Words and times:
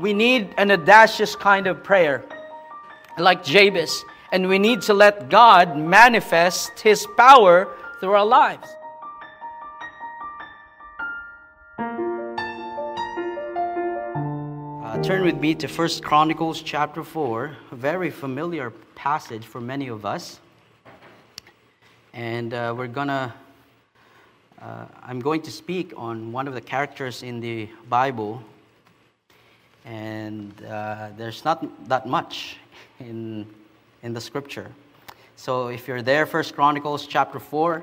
We 0.00 0.14
need 0.14 0.54
an 0.56 0.70
audacious 0.70 1.36
kind 1.36 1.66
of 1.66 1.84
prayer, 1.84 2.24
like 3.18 3.44
Jabez, 3.44 4.02
and 4.32 4.48
we 4.48 4.58
need 4.58 4.80
to 4.82 4.94
let 4.94 5.28
God 5.28 5.76
manifest 5.76 6.80
His 6.80 7.06
power 7.18 7.68
through 8.00 8.14
our 8.14 8.24
lives. 8.24 8.66
Uh, 14.86 15.02
turn 15.02 15.22
with 15.22 15.36
me 15.36 15.54
to 15.56 15.68
First 15.68 16.02
Chronicles 16.02 16.62
chapter 16.62 17.04
4, 17.04 17.54
a 17.70 17.76
very 17.76 18.10
familiar 18.10 18.70
passage 18.94 19.44
for 19.44 19.60
many 19.60 19.88
of 19.88 20.06
us. 20.06 20.40
And 22.14 22.54
uh, 22.54 22.74
we're 22.74 22.86
gonna, 22.86 23.34
uh, 24.62 24.86
I'm 25.02 25.20
going 25.20 25.42
to 25.42 25.50
speak 25.50 25.92
on 25.94 26.32
one 26.32 26.48
of 26.48 26.54
the 26.54 26.62
characters 26.62 27.22
in 27.22 27.40
the 27.40 27.68
Bible. 27.90 28.42
And 29.90 30.54
uh, 30.66 31.08
there's 31.16 31.44
not 31.44 31.66
that 31.88 32.06
much 32.06 32.58
in, 33.00 33.44
in 34.04 34.14
the 34.14 34.20
scripture. 34.20 34.70
So 35.34 35.66
if 35.66 35.88
you're 35.88 36.00
there, 36.00 36.26
First 36.26 36.54
Chronicles 36.54 37.08
chapter 37.08 37.40
4, 37.40 37.82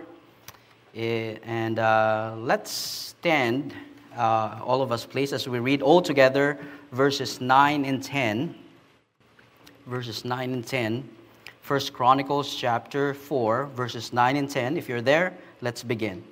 eh, 0.96 1.36
and 1.44 1.80
uh, 1.80 2.36
let's 2.38 2.72
stand, 2.72 3.74
uh, 4.16 4.62
all 4.64 4.82
of 4.82 4.94
us, 4.94 5.06
please, 5.06 5.34
as 5.34 5.50
we 5.50 5.60
read 5.60 5.82
all 5.82 6.02
together 6.02 6.58
verses 6.94 7.42
9 7.42 7.84
and 7.84 8.02
10. 8.02 8.56
Verses 9.86 10.24
9 10.24 10.54
and 10.54 10.66
10. 10.66 11.10
First 11.62 11.92
Chronicles 11.92 12.56
chapter 12.56 13.16
4, 13.16 13.66
verses 13.76 14.14
9 14.14 14.38
and 14.38 14.50
10. 14.50 14.78
If 14.78 14.88
you're 14.88 15.02
there, 15.02 15.34
let's 15.60 15.84
begin. 15.84 16.24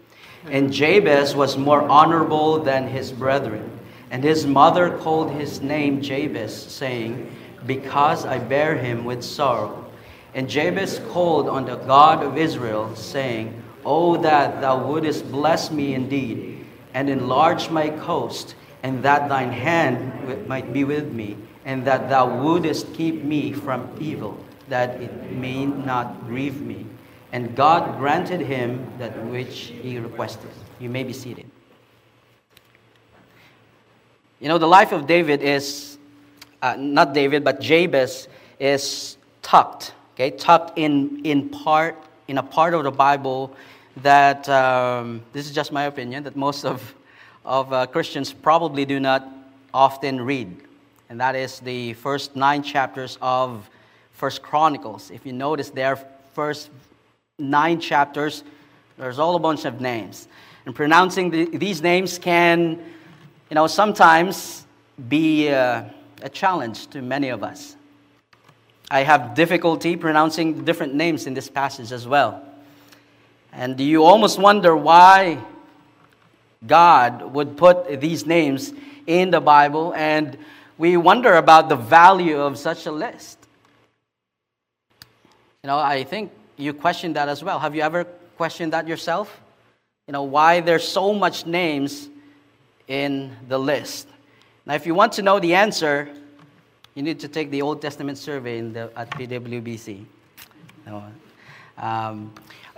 And 0.46 0.72
Jabez 0.72 1.36
was 1.36 1.58
more 1.58 1.82
honorable 1.82 2.60
than 2.60 2.88
his 2.88 3.12
brethren, 3.12 3.78
and 4.12 4.24
his 4.24 4.46
mother 4.46 4.98
called 4.98 5.32
his 5.32 5.62
name 5.62 6.02
Jabez, 6.02 6.56
saying, 6.56 7.32
Because 7.66 8.26
I 8.26 8.40
bear 8.40 8.76
him 8.76 9.06
with 9.06 9.24
sorrow. 9.24 9.86
And 10.34 10.50
Jabez 10.50 11.00
called 11.10 11.48
on 11.48 11.66
the 11.66 11.78
God 11.78 12.24
of 12.24 12.38
Israel, 12.38 12.96
saying, 12.96 13.62
Oh, 13.84 14.18
that 14.18 14.62
thou 14.62 14.86
wouldest 14.86 15.32
bless 15.32 15.72
me 15.72 15.94
indeed, 15.94 16.66
and 16.94 17.10
enlarge 17.10 17.70
my 17.70 17.90
coast, 17.90 18.56
and 18.84 19.04
that 19.04 19.30
thine 19.30 19.52
hand 19.52 20.48
might 20.48 20.74
be 20.74 20.84
with 20.84 21.12
me, 21.12 21.38
and 21.66 21.86
that 21.86 22.10
thou 22.10 22.42
wouldest 22.42 22.94
keep 22.94 23.24
me 23.24 23.54
from 23.54 23.90
evil 24.00 24.38
that 24.68 25.02
it 25.02 25.32
may 25.32 25.66
not 25.66 26.26
grieve 26.26 26.62
me. 26.62 26.86
And 27.32 27.56
God 27.56 27.98
granted 28.00 28.42
him 28.42 28.92
that 28.98 29.26
which 29.26 29.74
he 29.82 30.00
requested. 30.00 30.50
You 30.80 30.90
may 30.90 31.04
be 31.04 31.14
seated. 31.14 31.46
You 34.42 34.50
know, 34.50 34.58
the 34.58 34.68
life 34.68 34.92
of 34.92 35.08
David 35.08 35.42
is, 35.42 35.98
uh, 36.62 36.76
not 36.78 37.14
David, 37.14 37.46
but 37.46 37.62
Jabez 37.62 38.28
is 38.60 39.16
tucked, 39.42 39.94
okay, 40.14 40.32
tucked 40.32 40.78
in, 40.78 41.22
in 41.24 41.48
part, 41.48 41.96
in 42.28 42.38
a 42.38 42.44
part 42.44 42.74
of 42.74 42.84
the 42.84 42.92
Bible 42.92 43.56
that, 43.98 44.48
um, 44.50 45.22
this 45.32 45.46
is 45.46 45.54
just 45.54 45.72
my 45.72 45.84
opinion, 45.84 46.24
that 46.24 46.36
most 46.36 46.66
of, 46.66 46.94
of 47.46 47.72
uh, 47.72 47.86
Christians 47.88 48.34
probably 48.34 48.84
do 48.84 49.00
not 49.00 49.26
often 49.74 50.20
read. 50.20 50.54
And 51.10 51.22
that 51.22 51.36
is 51.36 51.60
the 51.62 51.94
first 51.94 52.36
nine 52.36 52.62
chapters 52.62 53.18
of 53.22 53.70
First 54.12 54.42
Chronicles. 54.42 55.12
If 55.12 55.26
you 55.26 55.32
notice 55.32 55.70
there, 55.70 55.98
first 56.34 56.72
nine 57.40 57.80
chapters, 57.80 58.44
there's 58.98 59.20
all 59.20 59.36
a 59.36 59.40
bunch 59.40 59.64
of 59.64 59.80
names. 59.80 60.28
And 60.66 60.76
pronouncing 60.76 61.30
the, 61.30 61.46
these 61.58 61.82
names 61.82 62.18
can, 62.18 62.84
you 63.50 63.56
know, 63.56 63.68
sometimes 63.68 64.66
be 65.10 65.50
uh, 65.50 65.84
a 66.22 66.30
challenge 66.30 66.88
to 66.88 67.02
many 67.02 67.30
of 67.30 67.44
us. 67.44 67.76
I 68.90 69.02
have 69.04 69.36
difficulty 69.36 69.96
pronouncing 69.96 70.64
different 70.66 70.94
names 70.94 71.28
in 71.28 71.34
this 71.34 71.50
passage 71.50 71.92
as 71.92 72.08
well. 72.08 72.44
And 73.52 73.80
you 73.80 74.04
almost 74.04 74.40
wonder 74.40 74.76
why 74.76 75.40
God 76.66 77.34
would 77.34 77.58
put 77.58 78.02
these 78.02 78.26
names 78.26 78.74
in 79.08 79.32
the 79.32 79.40
Bible, 79.40 79.94
and 79.94 80.38
we 80.78 80.98
wonder 80.98 81.36
about 81.36 81.70
the 81.70 81.76
value 81.76 82.40
of 82.40 82.58
such 82.58 82.86
a 82.86 82.92
list. 82.92 83.38
You 85.64 85.68
know, 85.68 85.78
I 85.78 86.04
think 86.04 86.32
you 86.58 86.74
question 86.74 87.14
that 87.14 87.30
as 87.30 87.44
well. 87.44 87.60
Have 87.60 87.76
you 87.76 87.82
ever 87.82 88.04
questioned 88.38 88.74
that 88.74 88.88
yourself? 88.88 89.42
You 90.08 90.12
know, 90.14 90.24
why 90.24 90.60
there's 90.60 90.88
so 90.88 91.14
much 91.14 91.46
names 91.46 92.10
in 92.88 93.36
the 93.48 93.58
list. 93.58 94.08
Now, 94.66 94.76
if 94.76 94.86
you 94.86 94.94
want 94.94 95.14
to 95.14 95.22
know 95.22 95.40
the 95.40 95.56
answer, 95.56 96.10
you 96.94 97.04
need 97.04 97.20
to 97.20 97.28
take 97.28 97.52
the 97.52 97.62
Old 97.62 97.82
Testament 97.82 98.18
survey 98.18 98.62
the, 98.62 98.92
at 98.96 99.10
PWBC. 99.12 100.06
Um, 101.78 102.34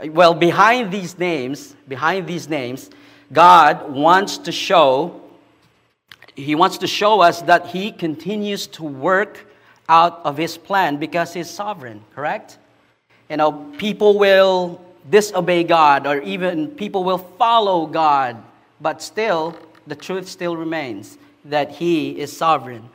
well, 0.05 0.33
behind 0.33 0.91
these 0.91 1.17
names, 1.17 1.75
behind 1.87 2.27
these 2.27 2.49
names, 2.49 2.89
God 3.31 3.91
wants 3.91 4.37
to 4.39 4.51
show, 4.51 5.21
He 6.35 6.55
wants 6.55 6.77
to 6.79 6.87
show 6.87 7.21
us 7.21 7.41
that 7.43 7.67
He 7.67 7.91
continues 7.91 8.67
to 8.67 8.83
work 8.83 9.45
out 9.89 10.21
of 10.23 10.37
His 10.37 10.57
plan 10.57 10.97
because 10.97 11.33
He's 11.33 11.49
sovereign, 11.49 12.01
correct? 12.15 12.57
you 13.29 13.37
know, 13.37 13.51
people 13.77 14.17
will 14.17 14.81
disobey 15.09 15.63
God 15.63 16.07
or 16.07 16.21
even 16.21 16.69
people 16.69 17.03
will 17.03 17.17
follow 17.17 17.85
God, 17.85 18.41
but 18.79 19.01
still, 19.01 19.57
the 19.87 19.95
truth 19.95 20.27
still 20.27 20.55
remains 20.55 21.17
that 21.45 21.71
He 21.71 22.19
is 22.19 22.35
sovereign. 22.35 22.89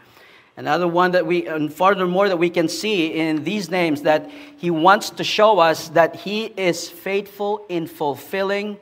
Another 0.56 0.86
one 0.86 1.12
that 1.12 1.26
we, 1.26 1.46
and 1.46 1.72
furthermore, 1.72 2.28
that 2.28 2.36
we 2.36 2.50
can 2.50 2.68
see 2.68 3.06
in 3.06 3.42
these 3.44 3.70
names 3.70 4.02
that 4.02 4.30
He 4.58 4.70
wants 4.70 5.10
to 5.10 5.24
show 5.24 5.58
us 5.58 5.88
that 5.90 6.16
He 6.16 6.44
is 6.44 6.88
faithful 6.88 7.64
in 7.68 7.86
fulfilling 7.86 8.76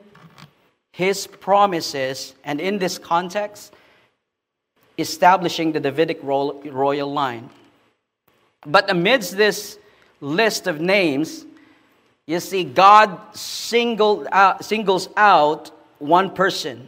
His 0.91 1.27
promises, 1.27 2.35
and 2.43 2.59
in 2.59 2.77
this 2.77 2.97
context, 2.97 3.73
establishing 4.97 5.71
the 5.71 5.79
Davidic 5.79 6.19
royal 6.21 7.11
line. 7.11 7.49
But 8.65 8.89
amidst 8.89 9.37
this 9.37 9.79
list 10.19 10.67
of 10.67 10.79
names, 10.79 11.45
you 12.27 12.39
see, 12.39 12.63
God 12.63 13.19
singled 13.35 14.27
out, 14.31 14.59
uh, 14.59 14.63
singles 14.63 15.09
out 15.17 15.71
one 15.99 16.29
person. 16.29 16.87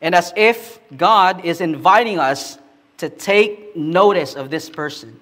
And 0.00 0.14
as 0.14 0.32
if 0.36 0.78
God 0.96 1.44
is 1.44 1.60
inviting 1.60 2.18
us 2.18 2.58
to 2.98 3.08
take 3.08 3.76
notice 3.76 4.34
of 4.34 4.50
this 4.50 4.68
person. 4.70 5.20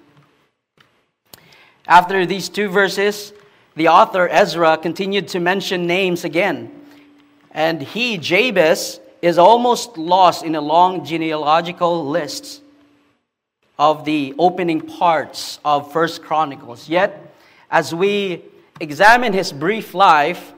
After 1.87 2.25
these 2.25 2.49
two 2.49 2.69
verses, 2.69 3.33
the 3.75 3.87
author 3.87 4.27
Ezra 4.29 4.77
continued 4.77 5.27
to 5.29 5.39
mention 5.39 5.87
names 5.87 6.23
again. 6.23 6.71
And 7.51 7.81
he, 7.81 8.17
Jabez, 8.17 8.99
is 9.21 9.37
almost 9.37 9.97
lost 9.97 10.43
in 10.43 10.55
a 10.55 10.61
long 10.61 11.03
genealogical 11.03 12.07
list 12.07 12.61
of 13.77 14.05
the 14.05 14.35
opening 14.37 14.81
parts 14.81 15.59
of 15.63 15.91
First 15.91 16.21
Chronicles. 16.21 16.89
Yet, 16.89 17.33
as 17.71 17.95
we 17.95 18.43
examine 18.79 19.33
his 19.33 19.51
brief 19.51 19.93
life, 19.93 20.53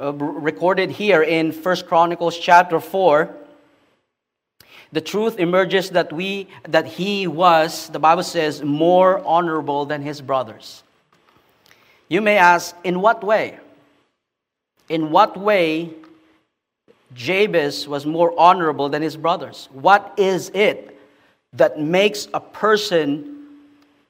uh, 0.00 0.12
recorded 0.12 0.90
here 0.90 1.22
in 1.22 1.52
First 1.52 1.86
Chronicles 1.86 2.38
chapter 2.38 2.80
4, 2.80 3.34
the 4.92 5.00
truth 5.00 5.38
emerges 5.38 5.90
that, 5.90 6.12
we, 6.12 6.48
that 6.64 6.86
he 6.86 7.26
was, 7.26 7.88
the 7.90 7.98
Bible 7.98 8.22
says, 8.22 8.62
more 8.62 9.24
honorable 9.26 9.84
than 9.84 10.00
his 10.00 10.20
brothers. 10.20 10.82
You 12.08 12.20
may 12.20 12.38
ask, 12.38 12.74
in 12.84 13.00
what 13.00 13.22
way? 13.22 13.58
In 14.88 15.10
what 15.10 15.36
way 15.36 15.90
Jabez 17.14 17.86
was 17.86 18.06
more 18.06 18.38
honorable 18.38 18.88
than 18.88 19.02
his 19.02 19.16
brothers? 19.16 19.68
What 19.72 20.14
is 20.16 20.50
it 20.54 20.98
that 21.52 21.80
makes 21.80 22.28
a 22.32 22.40
person 22.40 23.38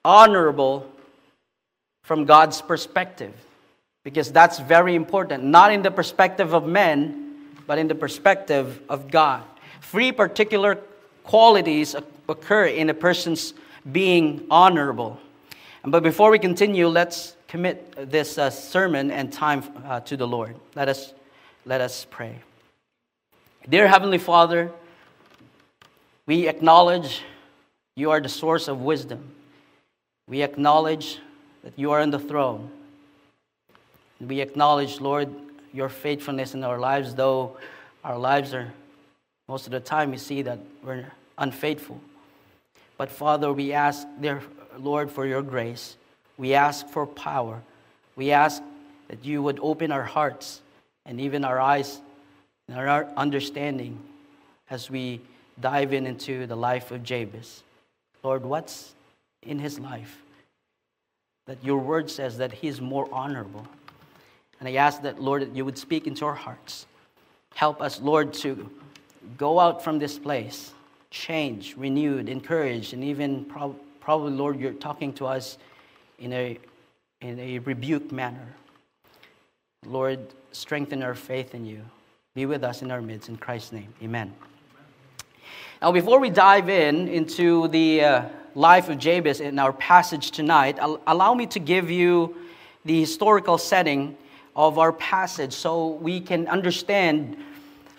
honorable 0.04 0.90
from 2.02 2.24
God's 2.24 2.62
perspective. 2.62 3.34
Because 4.04 4.32
that's 4.32 4.58
very 4.58 4.94
important, 4.94 5.44
not 5.44 5.72
in 5.72 5.82
the 5.82 5.90
perspective 5.90 6.54
of 6.54 6.66
men, 6.66 7.36
but 7.66 7.78
in 7.78 7.88
the 7.88 7.94
perspective 7.94 8.80
of 8.88 9.10
God. 9.10 9.42
Three 9.82 10.12
particular 10.12 10.78
qualities 11.24 11.94
occur 12.28 12.66
in 12.66 12.90
a 12.90 12.94
person's 12.94 13.54
being 13.92 14.46
honorable. 14.50 15.18
But 15.84 16.02
before 16.02 16.30
we 16.30 16.38
continue, 16.38 16.88
let's 16.88 17.36
commit 17.46 18.10
this 18.10 18.38
uh, 18.38 18.50
sermon 18.50 19.10
and 19.10 19.32
time 19.32 19.62
uh, 19.84 20.00
to 20.00 20.16
the 20.16 20.26
Lord. 20.26 20.56
Let 20.74 20.88
us, 20.88 21.12
let 21.64 21.80
us 21.80 22.06
pray. 22.10 22.40
Dear 23.68 23.88
Heavenly 23.88 24.18
Father, 24.18 24.70
we 26.26 26.48
acknowledge 26.48 27.22
you 27.96 28.10
are 28.10 28.20
the 28.20 28.28
source 28.28 28.68
of 28.68 28.80
wisdom. 28.80 29.30
We 30.26 30.42
acknowledge 30.42 31.18
that 31.64 31.72
you 31.76 31.90
are 31.92 32.00
on 32.00 32.10
the 32.10 32.18
throne. 32.18 32.70
We 34.20 34.40
acknowledge, 34.40 35.00
Lord, 35.00 35.32
your 35.72 35.88
faithfulness 35.88 36.54
in 36.54 36.64
our 36.64 36.78
lives, 36.78 37.14
though 37.14 37.56
our 38.02 38.18
lives 38.18 38.52
are, 38.54 38.72
most 39.48 39.66
of 39.66 39.72
the 39.72 39.80
time, 39.80 40.10
we 40.10 40.16
see 40.16 40.42
that 40.42 40.58
we're 40.82 41.10
unfaithful. 41.36 42.00
But 42.96 43.10
Father, 43.10 43.52
we 43.52 43.72
ask, 43.72 44.06
dear 44.20 44.42
Lord, 44.78 45.10
for 45.10 45.26
your 45.26 45.42
grace. 45.42 45.96
We 46.36 46.54
ask 46.54 46.88
for 46.88 47.06
power. 47.06 47.62
We 48.16 48.32
ask 48.32 48.62
that 49.08 49.24
you 49.24 49.42
would 49.42 49.58
open 49.62 49.92
our 49.92 50.04
hearts 50.04 50.60
and 51.06 51.20
even 51.20 51.44
our 51.44 51.60
eyes 51.60 52.00
and 52.68 52.78
our 52.78 53.06
understanding 53.16 53.98
as 54.68 54.90
we 54.90 55.20
dive 55.60 55.92
in 55.92 56.06
into 56.06 56.46
the 56.46 56.56
life 56.56 56.90
of 56.90 57.02
Jabez. 57.02 57.62
Lord, 58.22 58.44
what's 58.44 58.94
in 59.42 59.58
his 59.58 59.78
life? 59.78 60.22
That 61.46 61.64
your 61.64 61.78
word 61.78 62.10
says 62.10 62.38
that 62.38 62.52
he 62.52 62.68
is 62.68 62.80
more 62.80 63.08
honorable. 63.10 63.66
And 64.60 64.68
I 64.68 64.74
ask 64.74 65.02
that, 65.02 65.20
Lord, 65.20 65.42
that 65.42 65.54
you 65.54 65.64
would 65.64 65.78
speak 65.78 66.06
into 66.06 66.24
our 66.24 66.34
hearts. 66.34 66.86
Help 67.54 67.80
us, 67.80 68.00
Lord, 68.00 68.32
to 68.34 68.70
go 69.36 69.60
out 69.60 69.82
from 69.82 69.98
this 69.98 70.18
place, 70.18 70.72
change, 71.10 71.76
renewed, 71.76 72.28
encouraged, 72.28 72.92
and 72.92 73.04
even 73.04 73.44
prob- 73.44 73.78
probably, 74.00 74.32
Lord, 74.32 74.58
you're 74.58 74.72
talking 74.72 75.12
to 75.14 75.26
us 75.26 75.58
in 76.18 76.32
a, 76.32 76.58
in 77.20 77.38
a 77.38 77.58
rebuke 77.60 78.10
manner. 78.10 78.54
Lord, 79.86 80.18
strengthen 80.52 81.02
our 81.02 81.14
faith 81.14 81.54
in 81.54 81.64
you. 81.64 81.82
Be 82.34 82.46
with 82.46 82.64
us 82.64 82.82
in 82.82 82.90
our 82.90 83.00
midst. 83.00 83.28
In 83.28 83.36
Christ's 83.36 83.72
name, 83.72 83.92
amen. 84.02 84.34
Now, 85.80 85.92
before 85.92 86.18
we 86.18 86.30
dive 86.30 86.68
in 86.68 87.06
into 87.06 87.68
the 87.68 88.02
uh, 88.02 88.22
life 88.54 88.88
of 88.88 88.98
Jabez 88.98 89.40
in 89.40 89.58
our 89.58 89.72
passage 89.72 90.32
tonight, 90.32 90.78
allow 91.06 91.34
me 91.34 91.46
to 91.46 91.60
give 91.60 91.90
you 91.90 92.36
the 92.84 92.98
historical 92.98 93.58
setting 93.58 94.16
of 94.58 94.76
our 94.76 94.92
passage 94.92 95.52
so 95.52 95.86
we 95.86 96.20
can 96.20 96.48
understand 96.48 97.36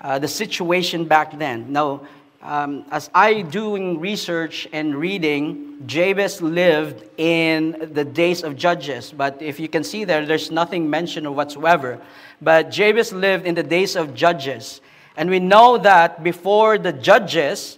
uh, 0.01 0.19
the 0.19 0.27
situation 0.27 1.05
back 1.05 1.39
then. 1.39 1.71
Now, 1.71 2.01
um, 2.41 2.85
as 2.91 3.09
I 3.15 3.41
doing 3.43 3.99
research 3.99 4.67
and 4.73 4.93
reading, 4.93 5.77
Jabez 5.87 6.41
lived 6.41 7.05
in 7.17 7.89
the 7.93 8.03
days 8.03 8.43
of 8.43 8.57
Judges. 8.57 9.13
But 9.15 9.41
if 9.41 9.57
you 9.57 9.69
can 9.69 9.85
see 9.85 10.03
there, 10.03 10.25
there's 10.25 10.51
nothing 10.51 10.89
mentioned 10.89 11.33
whatsoever. 11.33 11.99
But 12.41 12.71
Jabez 12.71 13.13
lived 13.13 13.45
in 13.45 13.55
the 13.55 13.63
days 13.63 13.95
of 13.95 14.13
Judges. 14.13 14.81
And 15.15 15.29
we 15.29 15.39
know 15.39 15.77
that 15.77 16.23
before 16.23 16.77
the 16.77 16.91
judges 16.91 17.77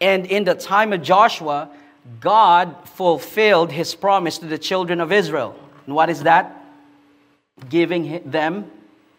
and 0.00 0.26
in 0.26 0.44
the 0.44 0.54
time 0.54 0.92
of 0.92 1.02
Joshua, 1.02 1.70
God 2.20 2.86
fulfilled 2.86 3.72
his 3.72 3.94
promise 3.94 4.36
to 4.38 4.46
the 4.46 4.58
children 4.58 5.00
of 5.00 5.10
Israel. 5.10 5.58
And 5.86 5.94
what 5.94 6.10
is 6.10 6.22
that? 6.24 6.63
Giving 7.68 8.30
them 8.30 8.70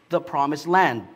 the 0.09 0.19
promised 0.19 0.67
land. 0.67 1.07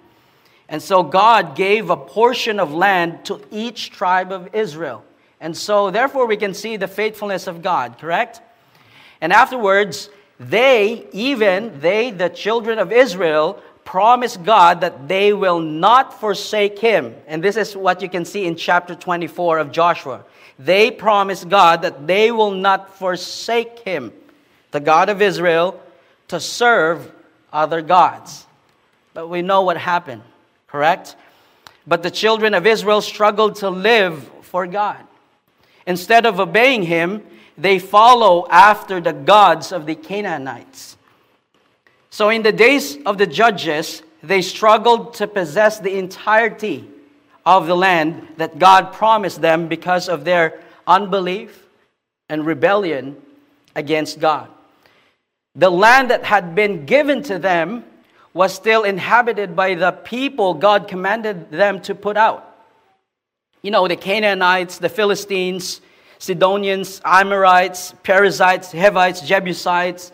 And 0.68 0.81
so 0.81 1.04
God 1.04 1.56
gave 1.56 1.89
a 1.89 1.98
portion 1.98 2.60
of 2.60 2.74
land 2.74 3.25
to 3.25 3.42
each 3.51 3.92
tribe 3.92 4.31
of 4.31 4.54
Israel. 4.54 5.04
And 5.42 5.56
so, 5.56 5.89
therefore, 5.89 6.27
we 6.27 6.38
can 6.38 6.54
see 6.54 6.77
the 6.77 6.88
faithfulness 6.88 7.48
of 7.48 7.62
God, 7.62 7.98
correct? 7.98 8.42
And 9.21 9.33
afterwards, 9.33 10.10
they, 10.39 11.07
even 11.12 11.80
they, 11.80 12.12
the 12.12 12.30
children 12.30 12.77
of 12.77 12.92
Israel, 12.92 13.62
promise 13.83 14.38
God 14.38 14.81
that 14.81 15.07
they 15.07 15.33
will 15.33 15.60
not 15.60 16.19
forsake 16.19 16.77
him. 16.77 17.16
And 17.25 17.44
this 17.44 17.57
is 17.57 17.75
what 17.75 18.01
you 18.01 18.10
can 18.10 18.25
see 18.25 18.45
in 18.45 18.56
chapter 18.56 18.94
24 18.94 19.57
of 19.57 19.71
Joshua. 19.71 20.24
They 20.60 20.92
promise 20.92 21.44
God 21.44 21.81
that 21.81 22.06
they 22.06 22.31
will 22.31 22.51
not 22.51 22.94
forsake 22.95 23.80
him, 23.80 24.13
the 24.71 24.80
God 24.80 25.10
of 25.10 25.21
Israel, 25.21 25.81
to 26.30 26.40
serve 26.40 27.12
other 27.52 27.81
gods. 27.81 28.46
But 29.14 29.28
we 29.28 29.42
know 29.42 29.64
what 29.64 29.78
happened, 29.78 30.24
correct? 30.68 31.16
But 31.86 32.04
the 32.04 32.12
children 32.12 32.54
of 32.54 32.66
Israel 32.66 33.02
struggled 33.02 33.56
to 33.58 33.70
live 33.70 34.30
for 34.42 34.66
God. 34.66 35.04
Instead 35.86 36.26
of 36.26 36.40
obeying 36.40 36.84
him, 36.84 37.24
they 37.58 37.80
follow 37.80 38.48
after 38.50 39.02
the 39.02 39.14
gods 39.14 39.72
of 39.72 39.86
the 39.86 39.96
Canaanites. 39.96 40.98
So, 42.12 42.30
in 42.30 42.42
the 42.42 42.52
days 42.52 42.98
of 43.06 43.18
the 43.18 43.28
judges, 43.28 44.02
they 44.24 44.42
struggled 44.42 45.16
to 45.16 45.28
possess 45.28 45.80
the 45.80 45.98
entirety 45.98 46.88
of 47.46 47.68
the 47.68 47.76
land 47.76 48.28
that 48.38 48.60
God 48.60 48.94
promised 48.94 49.42
them 49.42 49.68
because 49.68 50.10
of 50.10 50.26
their 50.26 50.60
unbelief 50.86 51.66
and 52.30 52.46
rebellion 52.46 53.18
against 53.76 54.20
God. 54.20 54.50
The 55.56 55.69
land 55.69 56.12
that 56.12 56.24
had 56.24 56.56
been 56.56 56.86
given 56.86 57.24
to 57.24 57.40
them 57.40 57.84
was 58.34 58.54
still 58.54 58.84
inhabited 58.84 59.56
by 59.56 59.75
the 59.75 59.92
people 59.92 60.54
God 60.54 60.88
commanded 60.88 61.51
them 61.51 61.81
to 61.81 61.96
put 61.96 62.18
out. 62.18 62.46
You 63.62 63.72
know, 63.72 63.88
the 63.88 63.96
Canaanites, 63.96 64.78
the 64.78 64.90
Philistines, 64.90 65.81
Sidonians, 66.19 67.01
Amorites, 67.04 67.94
Perizzites, 68.04 68.72
Hivites, 68.72 69.22
Jebusites, 69.22 70.12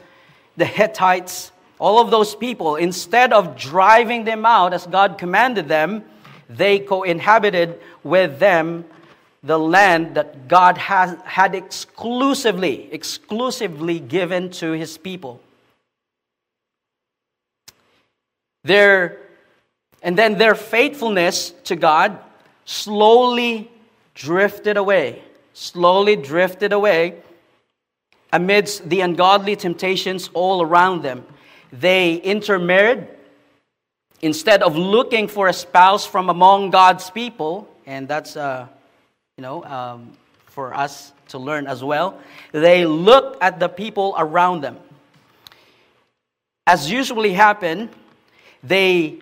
the 0.56 0.66
Hittites, 0.66 1.52
all 1.78 2.00
of 2.00 2.10
those 2.10 2.36
people, 2.36 2.78
instead 2.78 3.34
of 3.34 3.58
driving 3.58 4.24
them 4.24 4.46
out 4.46 4.74
as 4.74 4.88
God 4.88 5.18
commanded 5.18 5.68
them, 5.68 6.04
they 6.50 6.80
co 6.80 7.04
inhabited 7.04 7.80
with 8.04 8.40
them 8.40 8.86
the 9.46 9.60
land 9.60 10.16
that 10.16 10.48
God 10.48 10.78
has, 10.78 11.18
had 11.24 11.56
exclusively, 11.56 12.90
exclusively 12.92 14.00
given 14.00 14.50
to 14.52 14.72
his 14.72 14.98
people. 14.98 15.40
Their, 18.64 19.20
and 20.02 20.18
then 20.18 20.38
their 20.38 20.56
faithfulness 20.56 21.52
to 21.66 21.76
God 21.76 22.18
slowly 22.66 23.70
drifted 24.16 24.78
away, 24.78 25.22
slowly 25.54 26.16
drifted 26.16 26.74
away 26.74 27.22
amidst 28.34 28.90
the 28.90 29.02
ungodly 29.02 29.56
temptations 29.56 30.30
all 30.34 30.62
around 30.62 31.04
them 31.04 31.24
they 31.72 32.16
intermarried. 32.16 33.08
Instead 34.22 34.64
of 34.64 34.78
looking 34.78 35.28
for 35.28 35.48
a 35.48 35.54
spouse 35.54 36.06
from 36.06 36.30
among 36.30 36.72
God's 36.72 37.10
people, 37.10 37.68
and 37.86 38.08
that's, 38.08 38.36
uh, 38.36 38.68
you 39.38 39.42
know, 39.42 39.66
um, 39.66 40.14
for 40.46 40.74
us 40.74 41.12
to 41.28 41.38
learn 41.38 41.68
as 41.68 41.84
well, 41.84 42.18
they 42.54 42.86
looked 42.86 43.44
at 43.44 43.60
the 43.60 43.68
people 43.68 44.16
around 44.18 44.62
them. 44.62 44.78
As 46.66 46.90
usually 46.90 47.34
happened, 47.34 47.90
they 48.64 49.20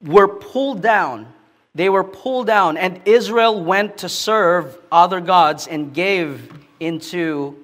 were 0.00 0.28
pulled 0.28 0.80
down. 0.80 1.26
They 1.74 1.88
were 1.88 2.04
pulled 2.04 2.46
down, 2.46 2.76
and 2.76 3.00
Israel 3.04 3.64
went 3.64 3.98
to 3.98 4.08
serve 4.08 4.78
other 4.92 5.20
gods 5.20 5.66
and 5.66 5.92
gave 5.92 6.48
into 6.78 7.56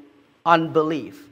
unbelief. 0.44 1.28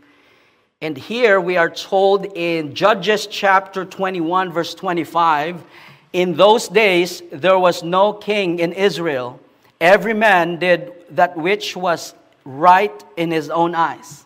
And 0.80 0.96
here 0.96 1.40
we 1.40 1.56
are 1.56 1.68
told 1.68 2.26
in 2.36 2.72
Judges 2.72 3.26
chapter 3.26 3.84
21, 3.84 4.52
verse 4.52 4.74
25 4.76 5.64
In 6.12 6.36
those 6.36 6.68
days 6.68 7.20
there 7.32 7.58
was 7.58 7.82
no 7.82 8.12
king 8.12 8.60
in 8.60 8.72
Israel. 8.72 9.40
Every 9.80 10.14
man 10.14 10.58
did 10.58 10.92
that 11.10 11.36
which 11.36 11.76
was 11.76 12.14
right 12.44 13.04
in 13.16 13.30
his 13.30 13.48
own 13.48 13.74
eyes. 13.74 14.24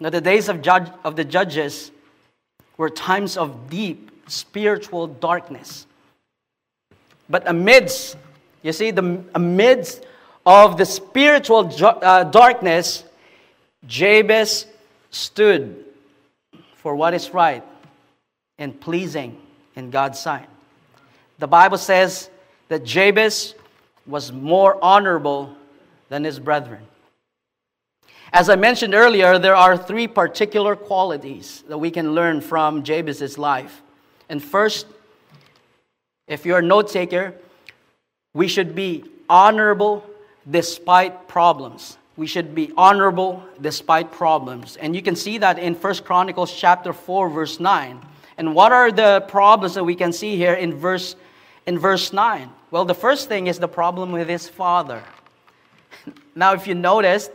Now, 0.00 0.10
the 0.10 0.20
days 0.20 0.48
of, 0.48 0.62
judge, 0.62 0.88
of 1.04 1.16
the 1.16 1.24
judges 1.24 1.90
were 2.76 2.90
times 2.90 3.36
of 3.36 3.70
deep 3.70 4.10
spiritual 4.28 5.06
darkness. 5.06 5.86
But 7.28 7.48
amidst, 7.48 8.16
you 8.62 8.72
see, 8.72 8.90
the 8.90 9.22
amidst 9.34 10.04
of 10.44 10.76
the 10.76 10.84
spiritual 10.84 11.70
uh, 11.82 12.24
darkness, 12.24 13.04
Jabez 13.86 14.66
stood 15.10 15.84
for 16.76 16.94
what 16.94 17.14
is 17.14 17.32
right 17.32 17.64
and 18.58 18.78
pleasing 18.78 19.40
in 19.74 19.90
God's 19.90 20.18
sight. 20.20 20.48
The 21.38 21.46
Bible 21.48 21.78
says 21.78 22.30
that 22.68 22.84
Jabez 22.84 23.54
was 24.06 24.32
more 24.32 24.82
honorable 24.82 25.56
than 26.08 26.24
his 26.24 26.38
brethren. 26.38 26.86
As 28.32 28.48
I 28.48 28.56
mentioned 28.56 28.94
earlier, 28.94 29.38
there 29.38 29.54
are 29.56 29.76
three 29.76 30.06
particular 30.06 30.76
qualities 30.76 31.64
that 31.68 31.78
we 31.78 31.90
can 31.90 32.12
learn 32.14 32.40
from 32.40 32.82
Jabez's 32.82 33.38
life. 33.38 33.82
And 34.28 34.42
first, 34.42 34.86
if 36.26 36.44
you're 36.44 36.58
a 36.58 36.62
note 36.62 36.88
taker, 36.88 37.34
we 38.34 38.48
should 38.48 38.74
be 38.74 39.04
honorable 39.28 40.04
despite 40.48 41.28
problems 41.28 41.98
we 42.16 42.26
should 42.26 42.54
be 42.54 42.72
honorable 42.76 43.42
despite 43.60 44.10
problems. 44.10 44.76
And 44.76 44.96
you 44.96 45.02
can 45.02 45.16
see 45.16 45.38
that 45.38 45.58
in 45.58 45.74
First 45.74 46.04
Chronicles 46.04 46.52
chapter 46.52 46.92
4 46.92 47.28
verse 47.28 47.60
9. 47.60 48.00
And 48.38 48.54
what 48.54 48.72
are 48.72 48.90
the 48.90 49.24
problems 49.28 49.74
that 49.74 49.84
we 49.84 49.94
can 49.94 50.12
see 50.12 50.36
here 50.36 50.54
in 50.54 50.74
verse 50.74 51.16
in 51.66 51.78
verse 51.78 52.12
9? 52.12 52.50
Well, 52.70 52.84
the 52.84 52.94
first 52.94 53.28
thing 53.28 53.46
is 53.46 53.58
the 53.58 53.68
problem 53.68 54.12
with 54.12 54.28
his 54.28 54.48
father. 54.48 55.02
now 56.34 56.52
if 56.54 56.66
you 56.66 56.74
notice, 56.74 57.30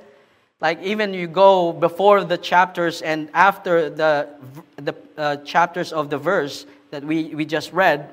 like 0.60 0.82
even 0.84 1.14
you 1.14 1.28
go 1.28 1.72
before 1.72 2.24
the 2.24 2.38
chapters 2.38 3.02
and 3.02 3.30
after 3.34 3.90
the 3.90 4.30
the 4.76 4.96
uh, 5.18 5.38
chapters 5.38 5.94
of 5.94 6.10
the 6.10 6.18
verse 6.18 6.66
that 6.92 7.04
we, 7.04 7.34
we 7.34 7.46
just 7.46 7.72
read, 7.72 8.10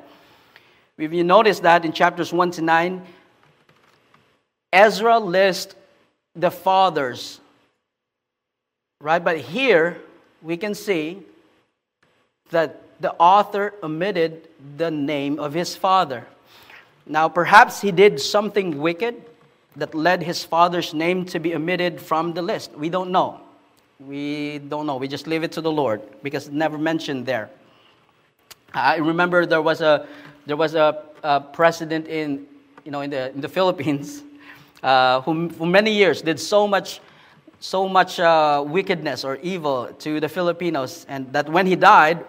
if 0.96 1.12
you 1.12 1.24
notice 1.24 1.60
that 1.60 1.84
in 1.84 1.92
chapters 1.92 2.32
1 2.32 2.52
to 2.52 2.62
9, 2.62 3.02
Ezra 4.72 5.18
lists 5.18 5.74
the 6.34 6.50
fathers, 6.50 7.40
right? 9.00 9.22
But 9.22 9.38
here 9.38 10.00
we 10.42 10.56
can 10.56 10.74
see 10.74 11.22
that 12.50 12.82
the 13.00 13.12
author 13.14 13.74
omitted 13.82 14.48
the 14.76 14.90
name 14.90 15.38
of 15.38 15.54
his 15.54 15.76
father. 15.76 16.26
Now, 17.08 17.28
perhaps 17.28 17.80
he 17.80 17.90
did 17.90 18.20
something 18.20 18.78
wicked 18.78 19.22
that 19.76 19.94
led 19.94 20.22
his 20.22 20.44
father's 20.44 20.92
name 20.92 21.24
to 21.26 21.38
be 21.38 21.54
omitted 21.54 22.00
from 22.00 22.34
the 22.34 22.42
list. 22.42 22.72
We 22.72 22.90
don't 22.90 23.10
know. 23.10 23.40
We 23.98 24.58
don't 24.58 24.86
know. 24.86 24.96
We 24.96 25.08
just 25.08 25.26
leave 25.26 25.42
it 25.42 25.52
to 25.52 25.60
the 25.60 25.72
Lord 25.72 26.02
because 26.22 26.46
it's 26.46 26.54
never 26.54 26.76
mentioned 26.76 27.24
there. 27.24 27.50
I 28.74 28.96
remember 28.96 29.46
there 29.46 29.62
was 29.62 29.80
a 29.80 30.06
there 30.46 30.56
was 30.56 30.74
a, 30.74 31.02
a 31.22 31.40
president 31.40 32.06
in 32.06 32.46
you 32.84 32.90
know 32.90 33.00
in 33.00 33.10
the 33.10 33.30
in 33.30 33.40
the 33.40 33.48
Philippines 33.56 34.22
uh, 34.82 35.22
who 35.22 35.48
for 35.48 35.66
many 35.66 35.92
years 35.92 36.22
did 36.22 36.38
so 36.38 36.68
much 36.68 37.00
so 37.60 37.88
much 37.88 38.20
uh, 38.20 38.62
wickedness 38.66 39.24
or 39.24 39.36
evil 39.36 39.88
to 39.98 40.20
the 40.20 40.28
Filipinos, 40.28 41.06
and 41.08 41.32
that 41.32 41.48
when 41.48 41.66
he 41.66 41.74
died, 41.74 42.24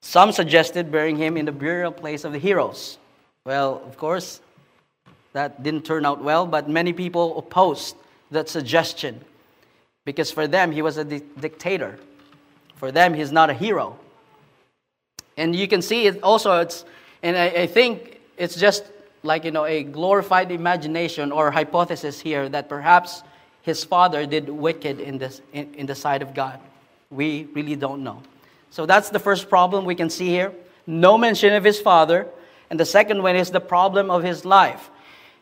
some 0.00 0.32
suggested 0.32 0.90
burying 0.90 1.16
him 1.16 1.36
in 1.36 1.44
the 1.44 1.52
burial 1.52 1.92
place 1.92 2.24
of 2.24 2.32
the 2.32 2.38
heroes. 2.38 2.98
Well, 3.44 3.82
of 3.86 3.96
course, 3.96 4.40
that 5.32 5.62
didn't 5.62 5.84
turn 5.84 6.06
out 6.06 6.22
well, 6.22 6.46
but 6.46 6.68
many 6.68 6.92
people 6.92 7.38
opposed 7.38 7.96
that 8.30 8.48
suggestion 8.48 9.20
because 10.04 10.30
for 10.30 10.46
them, 10.46 10.72
he 10.72 10.82
was 10.82 10.96
a 10.96 11.04
di- 11.04 11.22
dictator. 11.40 11.98
For 12.76 12.90
them, 12.90 13.14
he's 13.14 13.32
not 13.32 13.50
a 13.50 13.54
hero. 13.54 13.98
And 15.36 15.54
you 15.54 15.68
can 15.68 15.82
see 15.82 16.06
it 16.06 16.22
also, 16.22 16.60
it's, 16.60 16.84
and 17.22 17.36
I, 17.36 17.46
I 17.46 17.66
think 17.66 18.20
it's 18.36 18.56
just 18.56 18.84
like, 19.22 19.44
you 19.44 19.50
know, 19.50 19.64
a 19.64 19.84
glorified 19.84 20.50
imagination 20.50 21.30
or 21.30 21.50
hypothesis 21.50 22.20
here 22.20 22.48
that 22.48 22.68
perhaps 22.68 23.22
his 23.62 23.84
father 23.84 24.26
did 24.26 24.48
wicked 24.48 25.00
in, 25.00 25.18
this, 25.18 25.40
in, 25.52 25.72
in 25.74 25.86
the 25.86 25.94
sight 25.94 26.22
of 26.22 26.34
God. 26.34 26.58
We 27.10 27.48
really 27.54 27.76
don't 27.76 28.02
know. 28.02 28.22
So 28.70 28.86
that's 28.86 29.10
the 29.10 29.20
first 29.20 29.48
problem 29.48 29.84
we 29.84 29.94
can 29.94 30.10
see 30.10 30.28
here. 30.28 30.52
No 30.86 31.16
mention 31.16 31.52
of 31.54 31.62
his 31.62 31.80
father. 31.80 32.26
And 32.72 32.80
the 32.80 32.86
second 32.86 33.22
one 33.22 33.36
is 33.36 33.50
the 33.50 33.60
problem 33.60 34.10
of 34.10 34.22
his 34.22 34.46
life. 34.46 34.88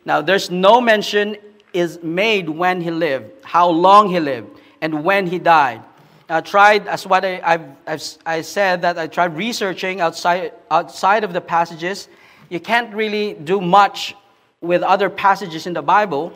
Now, 0.04 0.20
there's 0.20 0.50
no 0.50 0.80
mention 0.80 1.37
is 1.72 2.02
made 2.02 2.49
when 2.49 2.80
he 2.80 2.90
lived, 2.90 3.30
how 3.44 3.68
long 3.70 4.10
he 4.10 4.18
lived, 4.18 4.58
and 4.80 5.04
when 5.04 5.28
he 5.28 5.38
died. 5.38 5.80
I 6.28 6.40
tried, 6.40 6.88
as 6.88 7.06
what 7.06 7.25
I, 7.25 7.40
I've, 7.44 7.66
I've, 7.87 8.18
i 8.26 8.40
said, 8.40 8.82
that 8.82 8.99
I 8.99 9.06
tried 9.06 9.37
researching 9.37 10.00
outside, 10.00 10.54
outside 10.72 11.22
of 11.22 11.32
the 11.32 11.40
passages. 11.40 12.08
You 12.49 12.58
can't 12.58 12.92
really 12.92 13.34
do 13.34 13.60
much 13.60 14.16
with 14.60 14.82
other 14.82 15.08
passages 15.08 15.68
in 15.68 15.72
the 15.72 15.82
Bible. 15.82 16.32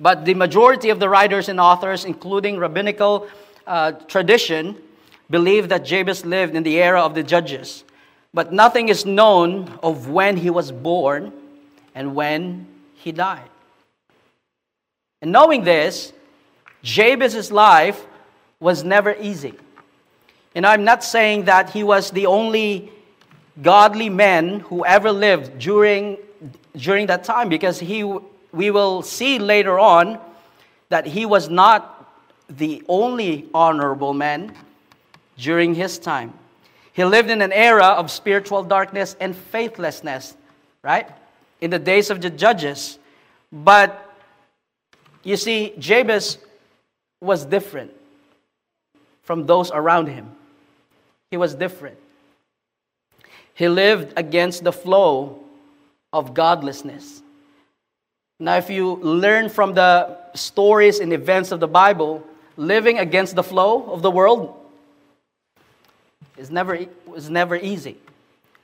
But 0.00 0.24
the 0.24 0.32
majority 0.32 0.88
of 0.88 0.98
the 0.98 1.10
writers 1.10 1.50
and 1.50 1.60
authors, 1.60 2.06
including 2.06 2.56
rabbinical 2.56 3.28
uh, 3.66 3.92
tradition, 4.08 4.78
believe 5.28 5.68
that 5.68 5.84
Jabez 5.84 6.24
lived 6.24 6.54
in 6.54 6.62
the 6.62 6.80
era 6.80 7.02
of 7.02 7.14
the 7.14 7.22
judges. 7.22 7.84
But 8.34 8.52
nothing 8.52 8.88
is 8.88 9.04
known 9.04 9.78
of 9.82 10.08
when 10.08 10.36
he 10.36 10.50
was 10.50 10.72
born 10.72 11.32
and 11.94 12.14
when 12.14 12.66
he 12.94 13.12
died. 13.12 13.48
And 15.20 15.30
knowing 15.30 15.64
this, 15.64 16.12
Jabez's 16.82 17.52
life 17.52 18.04
was 18.58 18.82
never 18.82 19.14
easy. 19.20 19.54
And 20.54 20.66
I'm 20.66 20.84
not 20.84 21.04
saying 21.04 21.44
that 21.44 21.70
he 21.70 21.82
was 21.84 22.10
the 22.10 22.26
only 22.26 22.90
godly 23.60 24.08
man 24.08 24.60
who 24.60 24.84
ever 24.84 25.12
lived 25.12 25.58
during, 25.58 26.16
during 26.76 27.06
that 27.06 27.24
time, 27.24 27.48
because 27.48 27.78
he, 27.78 28.02
we 28.52 28.70
will 28.70 29.02
see 29.02 29.38
later 29.38 29.78
on 29.78 30.18
that 30.88 31.06
he 31.06 31.26
was 31.26 31.48
not 31.48 31.98
the 32.48 32.82
only 32.88 33.48
honorable 33.54 34.12
man 34.14 34.54
during 35.36 35.74
his 35.74 35.98
time. 35.98 36.32
He 36.92 37.04
lived 37.04 37.30
in 37.30 37.40
an 37.40 37.52
era 37.52 37.86
of 37.86 38.10
spiritual 38.10 38.62
darkness 38.62 39.16
and 39.18 39.34
faithlessness, 39.34 40.36
right? 40.82 41.08
In 41.60 41.70
the 41.70 41.78
days 41.78 42.10
of 42.10 42.20
the 42.20 42.30
judges. 42.30 42.98
But 43.50 44.14
you 45.22 45.36
see, 45.36 45.72
Jabez 45.78 46.38
was 47.20 47.44
different 47.44 47.92
from 49.22 49.46
those 49.46 49.70
around 49.70 50.08
him. 50.08 50.30
He 51.30 51.36
was 51.36 51.54
different. 51.54 51.96
He 53.54 53.68
lived 53.68 54.12
against 54.16 54.64
the 54.64 54.72
flow 54.72 55.40
of 56.12 56.34
godlessness. 56.34 57.22
Now, 58.38 58.56
if 58.56 58.68
you 58.68 58.96
learn 58.96 59.48
from 59.48 59.72
the 59.72 60.18
stories 60.34 61.00
and 61.00 61.12
events 61.12 61.52
of 61.52 61.60
the 61.60 61.68
Bible, 61.68 62.26
living 62.56 62.98
against 62.98 63.36
the 63.36 63.42
flow 63.42 63.84
of 63.90 64.02
the 64.02 64.10
world 64.10 64.61
is 66.36 66.50
never, 66.50 66.78
is 67.16 67.30
never 67.30 67.56
easy. 67.56 67.96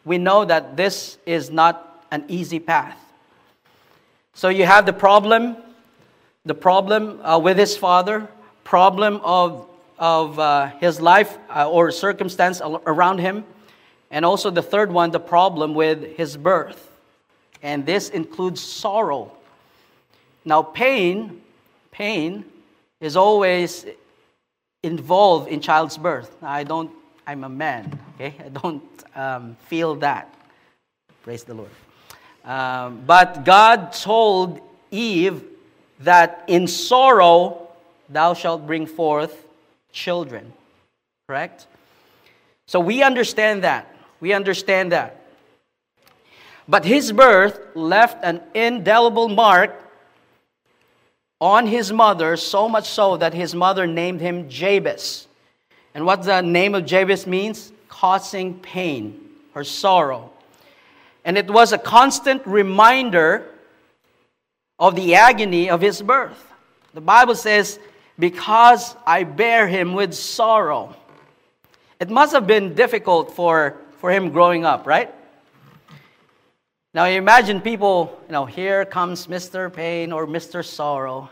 We 0.04 0.18
know 0.18 0.44
that 0.44 0.76
this 0.76 1.18
is 1.26 1.50
not 1.50 2.04
an 2.10 2.24
easy 2.28 2.58
path. 2.58 2.98
So 4.34 4.48
you 4.48 4.64
have 4.64 4.86
the 4.86 4.92
problem 4.92 5.56
the 6.48 6.54
problem 6.54 7.20
uh, 7.20 7.38
with 7.38 7.58
his 7.58 7.76
father, 7.76 8.26
problem 8.64 9.20
of, 9.22 9.68
of 9.98 10.38
uh, 10.38 10.70
his 10.80 10.98
life 10.98 11.36
uh, 11.54 11.68
or 11.68 11.90
circumstance 11.90 12.62
around 12.62 13.18
him, 13.18 13.44
and 14.10 14.24
also 14.24 14.50
the 14.50 14.62
third 14.62 14.90
one, 14.90 15.10
the 15.10 15.20
problem 15.20 15.74
with 15.74 16.16
his 16.16 16.38
birth. 16.38 16.90
And 17.62 17.84
this 17.84 18.08
includes 18.08 18.62
sorrow. 18.62 19.32
Now, 20.42 20.62
pain, 20.62 21.42
pain 21.90 22.46
is 22.98 23.14
always 23.14 23.84
involved 24.82 25.48
in 25.48 25.60
child's 25.60 25.98
birth. 25.98 26.34
I 26.42 26.64
don't, 26.64 26.90
I'm 27.28 27.44
a 27.44 27.48
man, 27.50 28.00
okay? 28.14 28.34
I 28.42 28.48
don't 28.48 28.82
um, 29.14 29.56
feel 29.66 29.96
that. 29.96 30.34
Praise 31.22 31.44
the 31.44 31.52
Lord. 31.52 31.68
Um, 32.42 33.02
but 33.06 33.44
God 33.44 33.92
told 33.92 34.62
Eve 34.90 35.44
that 36.00 36.44
in 36.46 36.66
sorrow 36.66 37.68
thou 38.08 38.32
shalt 38.32 38.66
bring 38.66 38.86
forth 38.86 39.44
children. 39.92 40.54
Correct? 41.26 41.66
So 42.66 42.80
we 42.80 43.02
understand 43.02 43.62
that. 43.62 43.94
We 44.20 44.32
understand 44.32 44.92
that. 44.92 45.22
But 46.66 46.86
his 46.86 47.12
birth 47.12 47.60
left 47.74 48.24
an 48.24 48.40
indelible 48.54 49.28
mark 49.28 49.84
on 51.42 51.66
his 51.66 51.92
mother, 51.92 52.38
so 52.38 52.70
much 52.70 52.88
so 52.88 53.18
that 53.18 53.34
his 53.34 53.54
mother 53.54 53.86
named 53.86 54.22
him 54.22 54.48
Jabez. 54.48 55.27
And 55.98 56.06
what 56.06 56.22
the 56.22 56.42
name 56.42 56.76
of 56.76 56.86
Jabez 56.86 57.26
means? 57.26 57.72
Causing 57.88 58.60
pain 58.60 59.18
or 59.52 59.64
sorrow. 59.64 60.30
And 61.24 61.36
it 61.36 61.50
was 61.50 61.72
a 61.72 61.78
constant 61.78 62.46
reminder 62.46 63.44
of 64.78 64.94
the 64.94 65.16
agony 65.16 65.68
of 65.68 65.80
his 65.80 66.00
birth. 66.00 66.52
The 66.94 67.00
Bible 67.00 67.34
says, 67.34 67.80
Because 68.16 68.94
I 69.08 69.24
bear 69.24 69.66
him 69.66 69.92
with 69.92 70.14
sorrow. 70.14 70.94
It 71.98 72.10
must 72.10 72.32
have 72.32 72.46
been 72.46 72.76
difficult 72.76 73.34
for, 73.34 73.76
for 73.96 74.12
him 74.12 74.30
growing 74.30 74.64
up, 74.64 74.86
right? 74.86 75.12
Now 76.94 77.06
you 77.06 77.18
imagine 77.18 77.60
people, 77.60 78.16
you 78.28 78.32
know, 78.34 78.46
here 78.46 78.84
comes 78.84 79.26
Mr. 79.26 79.72
Pain 79.72 80.12
or 80.12 80.28
Mr. 80.28 80.64
Sorrow. 80.64 81.28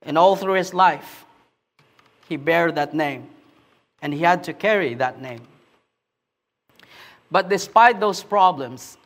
And 0.00 0.16
all 0.16 0.34
through 0.34 0.54
his 0.54 0.72
life, 0.72 1.26
he 2.28 2.36
bare 2.36 2.72
that 2.72 2.94
name. 2.94 3.28
And 4.02 4.12
he 4.12 4.20
had 4.20 4.44
to 4.44 4.52
carry 4.52 4.94
that 4.94 5.20
name. 5.20 5.40
But 7.30 7.48
despite 7.48 7.98
those 7.98 8.22
problems, 8.22 8.96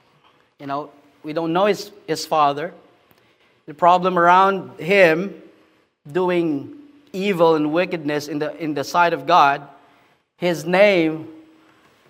you 0.59 0.67
know, 0.67 0.91
we 1.23 1.33
don't 1.33 1.53
know 1.53 1.67
his, 1.67 1.91
his 2.07 2.27
father. 2.27 2.73
The 3.67 3.75
problem 3.75 4.19
around 4.19 4.79
him 4.79 5.43
doing 6.11 6.77
evil 7.13 7.55
and 7.55 7.73
wickedness 7.73 8.29
in 8.29 8.39
the, 8.39 8.57
in 8.57 8.75
the 8.75 8.85
sight 8.85 9.13
of 9.13 9.27
God, 9.27 9.67
his 10.39 10.65
name 10.65 11.29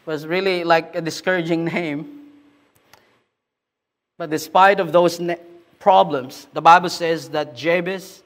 was 0.06 0.26
really 0.26 0.64
like 0.64 0.94
a 0.94 1.00
discouraging 1.00 1.64
name. 1.76 2.16
But 4.18 4.30
despite 4.30 4.80
of 4.80 4.92
those 4.92 5.20
problems, 5.78 6.46
the 6.52 6.60
Bible 6.60 6.90
says 6.90 7.30
that 7.30 7.56
Jabez 7.56 8.22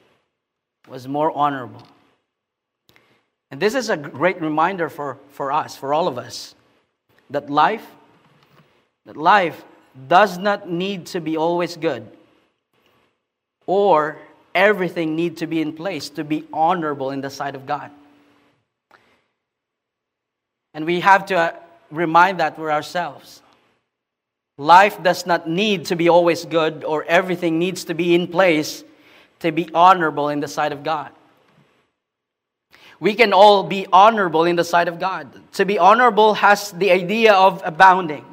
was 0.87 1.07
more 1.07 1.31
honorable. 1.31 1.81
And 3.51 3.61
this 3.61 3.75
is 3.75 3.89
a 3.89 3.97
great 3.97 4.41
reminder 4.41 4.89
for, 4.89 5.17
for 5.29 5.51
us, 5.51 5.75
for 5.75 5.93
all 5.93 6.07
of 6.07 6.17
us, 6.17 6.55
that 7.29 7.49
life, 7.49 7.85
that 9.05 9.17
life 9.17 9.63
does 10.07 10.37
not 10.37 10.69
need 10.69 11.05
to 11.07 11.21
be 11.21 11.37
always 11.37 11.77
good 11.77 12.09
or 13.65 14.17
everything 14.53 15.15
need 15.15 15.37
to 15.37 15.47
be 15.47 15.61
in 15.61 15.73
place 15.73 16.09
to 16.09 16.23
be 16.23 16.45
honorable 16.51 17.11
in 17.11 17.21
the 17.21 17.29
sight 17.29 17.55
of 17.55 17.65
God. 17.65 17.91
And 20.73 20.85
we 20.85 20.99
have 20.99 21.25
to 21.27 21.35
uh, 21.35 21.55
remind 21.91 22.39
that 22.39 22.55
for 22.55 22.71
ourselves. 22.71 23.41
Life 24.57 25.01
does 25.03 25.25
not 25.25 25.49
need 25.49 25.85
to 25.85 25.95
be 25.95 26.09
always 26.09 26.45
good 26.45 26.83
or 26.83 27.03
everything 27.05 27.59
needs 27.59 27.85
to 27.85 27.93
be 27.93 28.15
in 28.15 28.27
place 28.27 28.83
to 29.39 29.51
be 29.51 29.69
honorable 29.73 30.29
in 30.29 30.39
the 30.39 30.47
sight 30.47 30.71
of 30.71 30.83
God. 30.83 31.11
We 32.99 33.13
can 33.13 33.33
all 33.33 33.63
be 33.63 33.87
honorable 33.91 34.45
in 34.45 34.55
the 34.55 34.63
sight 34.63 34.87
of 34.87 34.99
God. 34.99 35.27
To 35.53 35.65
be 35.65 35.77
honorable 35.77 36.35
has 36.35 36.71
the 36.71 36.91
idea 36.91 37.33
of 37.33 37.61
abounding, 37.65 38.25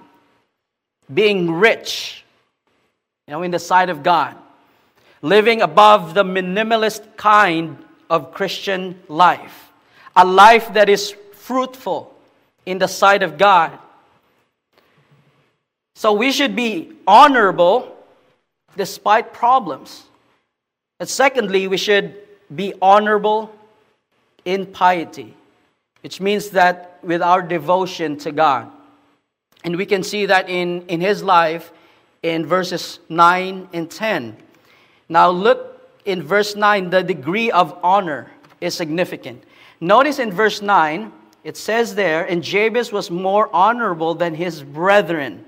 being 1.12 1.50
rich, 1.50 2.24
you 3.26 3.32
know, 3.32 3.42
in 3.42 3.50
the 3.50 3.58
sight 3.58 3.90
of 3.90 4.02
God, 4.02 4.36
living 5.20 5.62
above 5.62 6.14
the 6.14 6.24
minimalist 6.24 7.16
kind 7.16 7.76
of 8.08 8.32
Christian 8.32 9.00
life, 9.08 9.70
a 10.14 10.24
life 10.24 10.72
that 10.74 10.88
is 10.88 11.14
fruitful 11.32 12.14
in 12.66 12.78
the 12.78 12.86
sight 12.86 13.22
of 13.22 13.38
God. 13.38 13.76
So 15.94 16.12
we 16.12 16.32
should 16.32 16.54
be 16.54 16.92
honorable 17.06 17.96
despite 18.76 19.32
problems. 19.32 20.04
And 21.00 21.08
secondly, 21.08 21.66
we 21.66 21.76
should 21.76 22.14
be 22.54 22.74
honorable 22.80 23.54
in 24.44 24.66
piety, 24.66 25.36
which 26.02 26.20
means 26.20 26.50
that 26.50 26.98
with 27.02 27.22
our 27.22 27.42
devotion 27.42 28.16
to 28.18 28.32
God. 28.32 28.70
And 29.64 29.76
we 29.76 29.86
can 29.86 30.02
see 30.02 30.26
that 30.26 30.48
in, 30.48 30.82
in 30.88 31.00
his 31.00 31.22
life 31.22 31.72
in 32.22 32.46
verses 32.46 32.98
9 33.08 33.68
and 33.72 33.90
10. 33.90 34.36
Now, 35.08 35.30
look 35.30 35.80
in 36.04 36.22
verse 36.22 36.56
9, 36.56 36.90
the 36.90 37.02
degree 37.02 37.50
of 37.50 37.78
honor 37.82 38.30
is 38.60 38.74
significant. 38.74 39.44
Notice 39.80 40.18
in 40.18 40.32
verse 40.32 40.62
9, 40.62 41.12
it 41.44 41.56
says 41.56 41.94
there, 41.94 42.24
and 42.24 42.42
Jabez 42.42 42.92
was 42.92 43.10
more 43.10 43.54
honorable 43.54 44.14
than 44.14 44.34
his 44.34 44.62
brethren. 44.62 45.44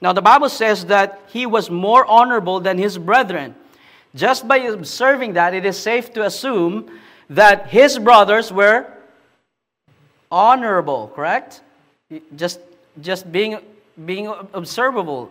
Now, 0.00 0.12
the 0.12 0.22
Bible 0.22 0.48
says 0.48 0.86
that 0.86 1.22
he 1.28 1.46
was 1.46 1.70
more 1.70 2.04
honorable 2.06 2.60
than 2.60 2.78
his 2.78 2.98
brethren. 2.98 3.54
Just 4.14 4.46
by 4.46 4.58
observing 4.58 5.34
that, 5.34 5.54
it 5.54 5.64
is 5.64 5.76
safe 5.76 6.12
to 6.14 6.24
assume 6.24 6.90
that 7.30 7.68
his 7.68 7.98
brothers 7.98 8.52
were 8.52 8.86
honorable, 10.30 11.12
correct? 11.14 11.60
Just, 12.36 12.60
just 13.00 13.30
being, 13.30 13.58
being 14.04 14.32
observable. 14.54 15.30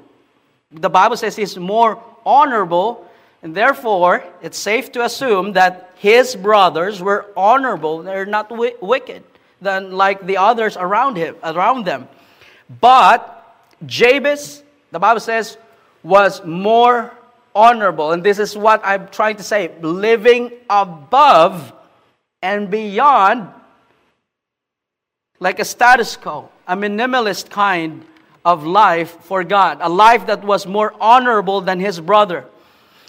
The 0.72 0.90
Bible 0.90 1.18
says 1.18 1.36
he's 1.36 1.58
more 1.58 2.02
honorable, 2.26 3.10
and 3.44 3.56
therefore 3.56 4.24
it's 4.42 4.58
safe 4.58 4.92
to 4.94 5.06
assume 5.06 5.54
that 5.54 5.92
his 5.96 6.36
brothers 6.36 7.02
were 7.02 7.28
honorable. 7.38 8.04
They're 8.04 8.26
not 8.26 8.52
wicked 8.52 9.24
than 9.62 9.92
like 9.92 10.26
the 10.26 10.38
others 10.38 10.76
around 10.78 11.16
him, 11.16 11.36
around 11.44 11.86
them. 11.86 12.08
But 12.82 13.32
Jabez, 13.86 14.64
the 14.92 15.00
Bible 15.00 15.20
says, 15.20 15.58
was 16.04 16.44
more 16.44 17.12
honorable. 17.54 18.12
And 18.12 18.24
this 18.24 18.38
is 18.38 18.58
what 18.58 18.82
I'm 18.84 19.08
trying 19.08 19.38
to 19.38 19.44
say 19.44 19.72
living 19.82 20.52
above 20.70 21.74
and 22.46 22.70
beyond, 22.70 23.50
like 25.40 25.58
a 25.58 25.66
status 25.66 26.16
quo, 26.16 26.48
a 26.68 26.78
minimalist 26.78 27.50
kind 27.50 28.06
of 28.46 28.64
life 28.64 29.18
for 29.22 29.44
God, 29.44 29.80
a 29.82 29.90
life 29.90 30.28
that 30.28 30.44
was 30.44 30.68
more 30.68 30.94
honorable 31.02 31.60
than 31.62 31.80
his 31.80 32.00
brother. 32.00 32.46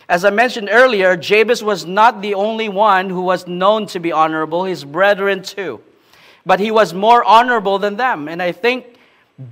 As 0.09 0.25
I 0.25 0.31
mentioned 0.31 0.71
earlier, 0.73 1.19
Jabez 1.19 1.63
was 1.63 1.85
not 1.85 2.23
the 2.23 2.33
only 2.33 2.71
one 2.71 3.11
who 3.11 3.21
was 3.21 3.47
known 3.47 3.87
to 3.89 4.01
be 4.01 4.11
honorable, 4.11 4.65
his 4.65 4.85
brethren 4.85 5.43
too. 5.43 5.83
But 6.47 6.59
he 6.59 6.71
was 6.71 6.95
more 6.95 7.23
honorable 7.23 7.79
than 7.79 7.97
them. 7.97 8.29
And 8.29 8.41
I 8.41 8.53
think 8.53 8.87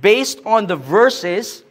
based 0.01 0.39
on 0.47 0.65
the 0.65 0.77
verses, 0.77 1.63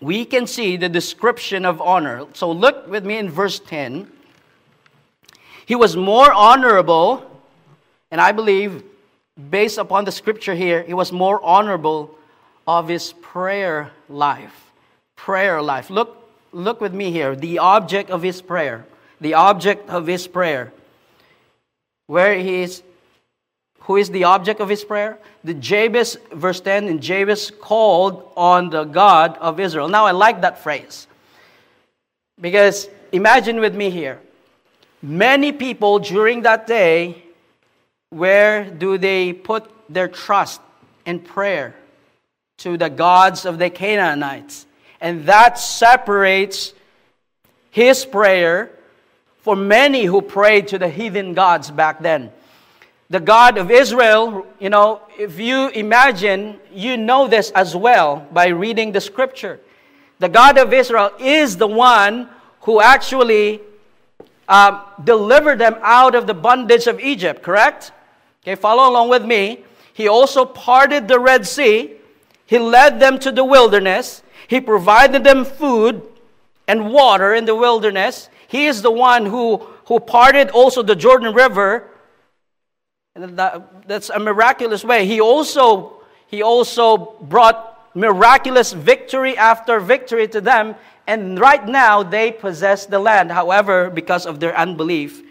we 0.00 0.24
can 0.24 0.46
see 0.46 0.78
the 0.78 0.88
description 0.88 1.66
of 1.66 1.82
honor. 1.82 2.26
So 2.32 2.50
look 2.50 2.88
with 2.88 3.04
me 3.04 3.18
in 3.18 3.28
verse 3.28 3.58
10. 3.58 4.10
He 5.66 5.74
was 5.74 5.96
more 5.96 6.32
honorable, 6.32 7.33
and 8.14 8.20
I 8.20 8.30
believe, 8.30 8.84
based 9.50 9.76
upon 9.76 10.04
the 10.04 10.12
scripture 10.12 10.54
here, 10.54 10.84
he 10.84 10.94
was 10.94 11.10
more 11.10 11.42
honorable 11.42 12.16
of 12.64 12.86
his 12.86 13.12
prayer 13.12 13.90
life. 14.08 14.70
Prayer 15.16 15.60
life. 15.60 15.90
Look, 15.90 16.30
look 16.52 16.80
with 16.80 16.94
me 16.94 17.10
here. 17.10 17.34
The 17.34 17.58
object 17.58 18.10
of 18.10 18.22
his 18.22 18.40
prayer. 18.40 18.86
The 19.20 19.34
object 19.34 19.90
of 19.90 20.06
his 20.06 20.28
prayer. 20.28 20.72
Where 22.06 22.38
he 22.38 22.62
is 22.62 22.84
who 23.80 23.96
is 23.96 24.10
the 24.10 24.22
object 24.22 24.60
of 24.60 24.68
his 24.68 24.84
prayer? 24.84 25.18
The 25.42 25.54
Jabez, 25.54 26.16
verse 26.30 26.60
10, 26.60 26.86
and 26.86 27.02
Jabez 27.02 27.50
called 27.50 28.30
on 28.36 28.70
the 28.70 28.84
God 28.84 29.36
of 29.38 29.58
Israel. 29.58 29.88
Now 29.88 30.06
I 30.06 30.12
like 30.12 30.40
that 30.42 30.62
phrase. 30.62 31.08
Because 32.40 32.88
imagine 33.10 33.58
with 33.58 33.74
me 33.74 33.90
here. 33.90 34.20
Many 35.02 35.50
people 35.50 35.98
during 35.98 36.42
that 36.42 36.68
day, 36.68 37.23
where 38.14 38.64
do 38.70 38.98
they 38.98 39.32
put 39.32 39.70
their 39.88 40.08
trust 40.08 40.60
and 41.04 41.24
prayer? 41.24 41.74
To 42.58 42.76
the 42.76 42.88
gods 42.88 43.44
of 43.44 43.58
the 43.58 43.70
Canaanites. 43.70 44.66
And 45.00 45.26
that 45.26 45.58
separates 45.58 46.72
his 47.70 48.06
prayer 48.06 48.70
for 49.40 49.56
many 49.56 50.04
who 50.04 50.22
prayed 50.22 50.68
to 50.68 50.78
the 50.78 50.88
heathen 50.88 51.34
gods 51.34 51.70
back 51.70 52.00
then 52.00 52.32
the 53.10 53.20
God 53.20 53.58
of 53.58 53.70
Israel, 53.70 54.46
you 54.58 54.70
know, 54.70 55.00
if 55.18 55.38
you 55.38 55.68
imagine, 55.68 56.58
you 56.72 56.96
know 56.96 57.28
this 57.28 57.50
as 57.50 57.76
well 57.76 58.26
by 58.32 58.48
reading 58.48 58.92
the 58.92 59.00
scripture. 59.00 59.60
The 60.18 60.28
God 60.28 60.58
of 60.58 60.72
Israel 60.72 61.12
is 61.20 61.56
the 61.56 61.66
one 61.66 62.28
who 62.62 62.80
actually 62.80 63.60
um, 64.48 64.80
delivered 65.04 65.58
them 65.58 65.76
out 65.82 66.14
of 66.14 66.26
the 66.26 66.34
bondage 66.34 66.86
of 66.86 66.98
Egypt, 66.98 67.42
correct? 67.42 67.92
Okay, 68.44 68.54
follow 68.54 68.88
along 68.88 69.08
with 69.08 69.24
me. 69.24 69.64
He 69.94 70.06
also 70.06 70.44
parted 70.44 71.08
the 71.08 71.18
Red 71.18 71.46
Sea. 71.46 71.92
He 72.44 72.58
led 72.58 73.00
them 73.00 73.18
to 73.20 73.32
the 73.32 73.44
wilderness. 73.44 74.22
He 74.48 74.60
provided 74.60 75.24
them 75.24 75.46
food 75.46 76.02
and 76.68 76.92
water 76.92 77.34
in 77.34 77.46
the 77.46 77.54
wilderness. 77.54 78.28
He 78.46 78.66
is 78.66 78.82
the 78.82 78.90
one 78.90 79.24
who, 79.24 79.66
who 79.86 79.98
parted 79.98 80.50
also 80.50 80.82
the 80.82 80.94
Jordan 80.94 81.34
River 81.34 81.88
and 83.14 83.38
that, 83.38 83.86
that's 83.86 84.10
a 84.10 84.18
miraculous 84.18 84.82
way. 84.82 85.06
He 85.06 85.20
also, 85.20 86.00
he 86.26 86.42
also 86.42 87.16
brought 87.20 87.94
miraculous 87.94 88.72
victory 88.72 89.36
after 89.38 89.78
victory 89.78 90.26
to 90.28 90.40
them. 90.40 90.74
And 91.06 91.38
right 91.38 91.64
now, 91.64 92.02
they 92.02 92.32
possess 92.32 92.86
the 92.86 92.98
land. 92.98 93.30
However, 93.30 93.88
because 93.88 94.26
of 94.26 94.40
their 94.40 94.56
unbelief, 94.56 95.22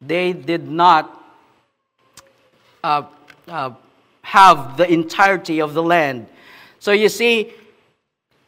they 0.00 0.32
did 0.32 0.66
not 0.68 1.17
uh, 2.82 3.02
uh, 3.46 3.72
have 4.22 4.76
the 4.76 4.90
entirety 4.90 5.60
of 5.60 5.74
the 5.74 5.82
land. 5.82 6.26
So 6.78 6.92
you 6.92 7.08
see, 7.08 7.52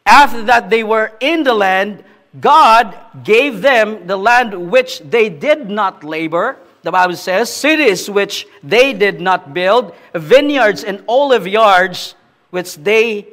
after 0.06 0.42
that 0.44 0.70
they 0.70 0.84
were 0.84 1.12
in 1.20 1.42
the 1.42 1.54
land, 1.54 2.04
God 2.40 2.96
gave 3.24 3.60
them 3.62 4.06
the 4.06 4.16
land 4.16 4.70
which 4.70 5.00
they 5.00 5.28
did 5.28 5.68
not 5.68 6.04
labor 6.04 6.58
the 6.82 6.90
Bible 6.90 7.16
says, 7.16 7.52
cities 7.52 8.08
which 8.08 8.46
they 8.62 8.92
did 8.92 9.20
not 9.20 9.52
build, 9.52 9.94
vineyards 10.14 10.82
and 10.82 11.04
olive 11.06 11.46
yards 11.46 12.14
which 12.50 12.76
they 12.76 13.26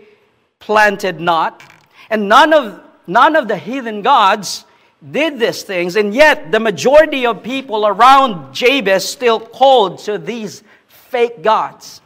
planted 0.60 1.22
not. 1.22 1.64
And 2.10 2.28
none 2.28 2.52
of, 2.54 2.82
none 3.06 3.36
of 3.36 3.48
the 3.48 3.58
heathen 3.58 4.02
gods 4.02 4.66
did 5.12 5.40
these 5.40 5.64
things. 5.64 5.96
And 5.96 6.14
yet, 6.14 6.52
the 6.52 6.60
majority 6.60 7.26
of 7.26 7.42
people 7.42 7.88
around 7.88 8.54
Jabez 8.54 9.08
still 9.08 9.40
called 9.40 10.00
to 10.00 10.18
these 10.18 10.64
fake 11.10 11.42
gods. 11.42 12.02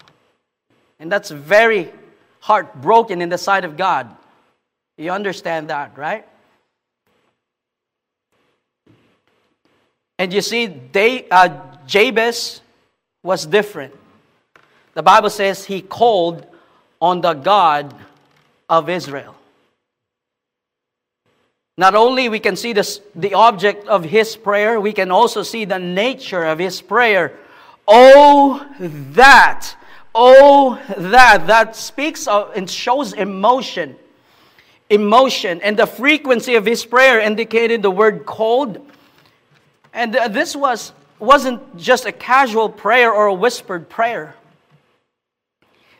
And 1.00 1.12
that's 1.12 1.32
very 1.32 1.92
heartbroken 2.40 3.22
in 3.22 3.30
the 3.30 3.38
sight 3.38 3.66
of 3.66 3.78
God. 3.78 4.10
You 4.98 5.12
understand 5.12 5.70
that, 5.70 5.98
right? 5.98 6.28
And 10.20 10.32
you 10.32 10.42
see, 10.42 10.68
they, 10.68 11.28
uh, 11.30 11.50
Jabez 11.88 12.62
was 13.24 13.46
different. 13.46 13.96
The 14.94 15.02
Bible 15.02 15.30
says 15.30 15.66
he 15.66 15.82
called 15.82 16.46
on 17.02 17.22
the 17.22 17.34
God 17.34 17.96
of 18.70 18.90
Israel. 18.90 19.36
Not 21.78 21.96
only 21.96 22.30
we 22.30 22.40
can 22.40 22.56
see 22.56 22.74
this, 22.74 23.02
the 23.16 23.34
object 23.34 23.88
of 23.88 24.04
his 24.04 24.36
prayer, 24.36 24.80
we 24.80 24.94
can 24.94 25.10
also 25.10 25.42
see 25.42 25.66
the 25.66 25.80
nature 25.80 26.44
of 26.44 26.60
his 26.60 26.82
prayer. 26.82 27.34
Oh, 27.88 28.66
that, 28.80 29.76
oh, 30.16 30.82
that, 30.98 31.48
that 31.48 31.76
speaks 31.76 32.28
of 32.28 32.52
and 32.56 32.70
shows 32.70 33.14
emotion. 33.14 33.96
Emotion. 34.90 35.62
And 35.62 35.78
the 35.78 35.88
frequency 35.88 36.56
of 36.56 36.66
his 36.66 36.86
prayer 36.86 37.20
indicated 37.20 37.82
the 37.82 37.92
word 37.92 38.26
cold 38.26 38.92
and 39.94 40.16
uh, 40.16 40.28
this 40.28 40.56
was, 40.56 40.94
wasn't 41.20 41.78
just 41.78 42.06
a 42.06 42.12
casual 42.12 42.70
prayer 42.70 43.12
or 43.12 43.28
a 43.28 43.34
whispered 43.34 43.90
prayer. 43.90 44.36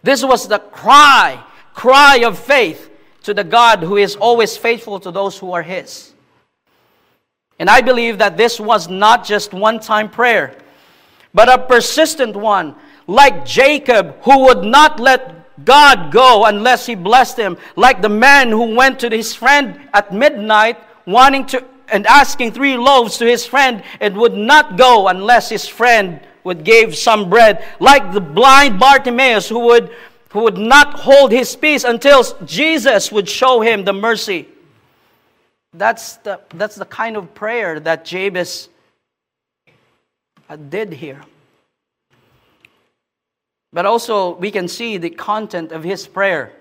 This 0.04 0.24
was 0.24 0.48
the 0.48 0.60
cry, 0.60 1.44
cry 1.74 2.18
of 2.26 2.40
faith. 2.40 2.90
to 3.24 3.36
the 3.36 3.44
God 3.44 3.84
who 3.84 3.98
is 3.98 4.16
always 4.16 4.58
faithful 4.58 5.00
to 5.00 5.12
those 5.12 5.38
who 5.38 5.54
are 5.54 5.62
His. 5.62 6.12
And 7.60 7.70
I 7.70 7.82
believe 7.82 8.18
that 8.18 8.36
this 8.36 8.60
was 8.60 8.90
not 8.90 9.24
just 9.24 9.54
one 9.54 9.80
time 9.80 10.10
prayer, 10.10 10.58
but 11.34 11.50
a 11.50 11.58
persistent 11.58 12.36
one, 12.36 12.76
like 13.08 13.46
Jacob, 13.46 14.16
who 14.24 14.46
would 14.46 14.64
not 14.64 15.00
let 15.00 15.66
God 15.66 16.12
go 16.12 16.46
unless 16.46 16.86
he 16.86 16.96
blessed 16.96 17.38
him, 17.38 17.58
like 17.76 18.02
the 18.02 18.10
man 18.10 18.50
who 18.50 18.76
went 18.76 19.00
to 19.00 19.10
his 19.10 19.34
friend 19.34 19.80
at 19.94 20.14
midnight 20.14 20.78
wanting 21.06 21.46
to 21.48 21.66
and 21.92 22.08
asking 22.08 22.54
three 22.54 22.78
loaves 22.78 23.18
to 23.18 23.26
his 23.26 23.46
friend 23.46 23.84
and 24.00 24.16
would 24.16 24.34
not 24.34 24.78
go 24.78 25.10
unless 25.10 25.50
his 25.50 25.68
friend 25.68 26.22
would 26.44 26.64
give 26.64 26.96
some 26.96 27.30
bread, 27.30 27.66
like 27.80 28.14
the 28.14 28.22
blind 28.22 28.80
Bartimaeus 28.80 29.50
who 29.50 29.60
would 29.60 29.92
who 30.30 30.44
would 30.44 30.58
not 30.58 30.94
hold 30.94 31.32
his 31.32 31.56
peace 31.58 31.84
until 31.84 32.24
Jesus 32.46 33.12
would 33.12 33.28
show 33.28 33.60
him 33.60 33.84
the 33.84 33.92
mercy. 33.92 34.48
That's 35.74 36.18
the, 36.18 36.40
that's 36.56 36.76
the 36.76 36.86
kind 36.86 37.18
of 37.18 37.34
prayer 37.34 37.82
that 37.82 38.06
Jabez 38.06 38.70
did 40.56 40.94
here. 40.94 41.22
But 43.74 43.86
also, 43.86 44.36
we 44.36 44.52
can 44.52 44.68
see 44.68 44.98
the 44.98 45.10
content 45.10 45.72
of 45.72 45.84
his 45.84 46.08
prayer. 46.08 46.52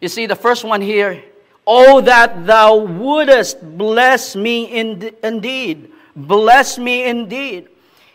You 0.00 0.08
see, 0.08 0.26
the 0.26 0.36
first 0.36 0.64
one 0.64 0.80
here 0.80 1.22
Oh, 1.66 2.00
that 2.00 2.46
thou 2.46 2.78
wouldest 2.78 3.78
bless 3.78 4.34
me 4.34 4.64
in, 4.64 5.14
indeed. 5.22 5.92
Bless 6.16 6.78
me 6.78 7.04
indeed. 7.04 7.68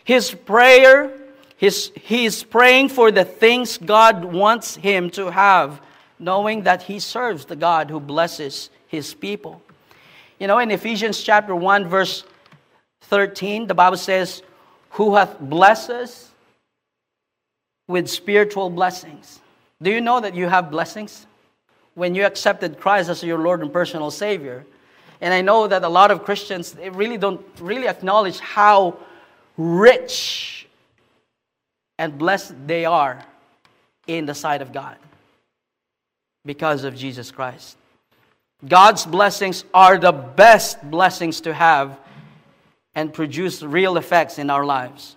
His 0.04 0.30
prayer, 0.32 1.10
his, 1.56 1.90
he's 1.94 2.42
praying 2.42 2.90
for 2.90 3.10
the 3.10 3.24
things 3.24 3.78
God 3.78 4.24
wants 4.24 4.76
him 4.76 5.08
to 5.10 5.30
have, 5.30 5.80
knowing 6.18 6.64
that 6.64 6.82
he 6.82 6.98
serves 6.98 7.46
the 7.46 7.56
God 7.56 7.88
who 7.88 7.98
blesses 7.98 8.68
his 8.88 9.14
people. 9.14 9.62
You 10.38 10.48
know, 10.48 10.58
in 10.58 10.70
Ephesians 10.70 11.22
chapter 11.22 11.56
1, 11.56 11.88
verse 11.88 12.24
13, 13.02 13.66
the 13.66 13.74
Bible 13.74 13.96
says, 13.96 14.42
Who 14.90 15.14
hath 15.14 15.38
blessed 15.38 15.90
us 15.90 16.30
with 17.88 18.08
spiritual 18.08 18.70
blessings. 18.70 19.40
Do 19.80 19.90
you 19.90 20.00
know 20.00 20.20
that 20.20 20.34
you 20.34 20.48
have 20.48 20.70
blessings? 20.70 21.26
When 21.94 22.14
you 22.14 22.24
accepted 22.24 22.78
Christ 22.78 23.08
as 23.08 23.22
your 23.22 23.38
Lord 23.38 23.60
and 23.60 23.72
personal 23.72 24.10
Savior. 24.10 24.66
And 25.20 25.32
I 25.32 25.40
know 25.40 25.66
that 25.66 25.82
a 25.82 25.88
lot 25.88 26.10
of 26.10 26.24
Christians 26.24 26.72
they 26.72 26.90
really 26.90 27.16
don't 27.16 27.44
really 27.60 27.88
acknowledge 27.88 28.38
how 28.38 28.98
rich 29.56 30.66
and 31.98 32.18
blessed 32.18 32.54
they 32.66 32.84
are 32.84 33.24
in 34.06 34.26
the 34.26 34.34
sight 34.34 34.60
of 34.60 34.72
God 34.72 34.96
because 36.44 36.84
of 36.84 36.94
Jesus 36.94 37.30
Christ. 37.30 37.76
God's 38.66 39.06
blessings 39.06 39.64
are 39.72 39.96
the 39.96 40.12
best 40.12 40.82
blessings 40.90 41.40
to 41.42 41.54
have 41.54 41.98
and 42.96 43.12
produce 43.12 43.62
real 43.62 43.98
effects 43.98 44.38
in 44.38 44.50
our 44.50 44.64
lives. 44.64 45.16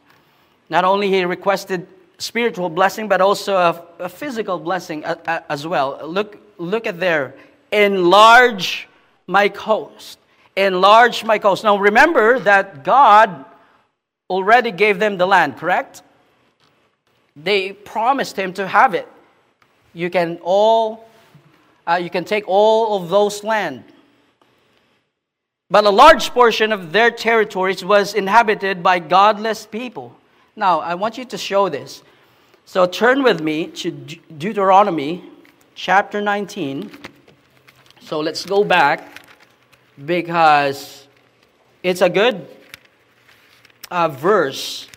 Not 0.70 0.84
only 0.84 1.10
he 1.10 1.24
requested 1.26 1.88
spiritual 2.20 2.70
blessing, 2.70 3.08
but 3.08 3.22
also 3.22 3.56
a, 3.56 3.86
a 4.00 4.10
physical 4.10 4.60
blessing 4.60 5.04
as 5.06 5.66
well. 5.66 6.00
Look, 6.06 6.38
look 6.60 6.86
at 6.86 7.00
there. 7.00 7.34
Enlarge 7.72 8.88
my 9.26 9.48
coast. 9.48 10.20
Enlarge 10.58 11.24
my 11.24 11.40
coast. 11.40 11.64
Now 11.64 11.78
remember 11.78 12.38
that 12.40 12.84
God 12.84 13.46
already 14.30 14.72
gave 14.72 15.00
them 15.00 15.18
the 15.18 15.26
land, 15.26 15.58
correct? 15.58 16.04
They 17.36 17.72
promised 17.72 18.36
him 18.36 18.54
to 18.54 18.68
have 18.68 18.94
it. 18.94 19.08
You 19.94 20.10
can 20.10 20.40
all, 20.44 21.08
uh, 21.88 21.96
you 21.96 22.10
can 22.10 22.26
take 22.26 22.44
all 22.46 22.98
of 23.02 23.10
those 23.10 23.44
land. 23.44 23.86
But 25.72 25.86
a 25.86 25.90
large 25.92 26.32
portion 26.32 26.72
of 26.72 26.92
their 26.92 27.12
territories 27.12 27.86
was 27.86 28.16
inhabited 28.16 28.82
by 28.82 28.98
godless 28.98 29.68
people. 29.68 30.16
Now, 30.56 30.80
I 30.80 30.96
want 30.96 31.18
you 31.18 31.26
to 31.26 31.38
show 31.38 31.70
this. 31.70 32.02
So 32.66 32.88
turn 32.88 33.22
with 33.22 33.40
me 33.40 33.68
to 33.68 33.92
Deuteronomy 33.92 35.24
chapter 35.76 36.22
19. 36.22 36.92
So 38.02 38.20
let's 38.20 38.46
go 38.46 38.64
back 38.64 39.22
because 40.06 41.08
it's 41.84 42.02
a 42.02 42.10
good 42.10 42.48
uh, 43.92 44.08
verse 44.08 44.88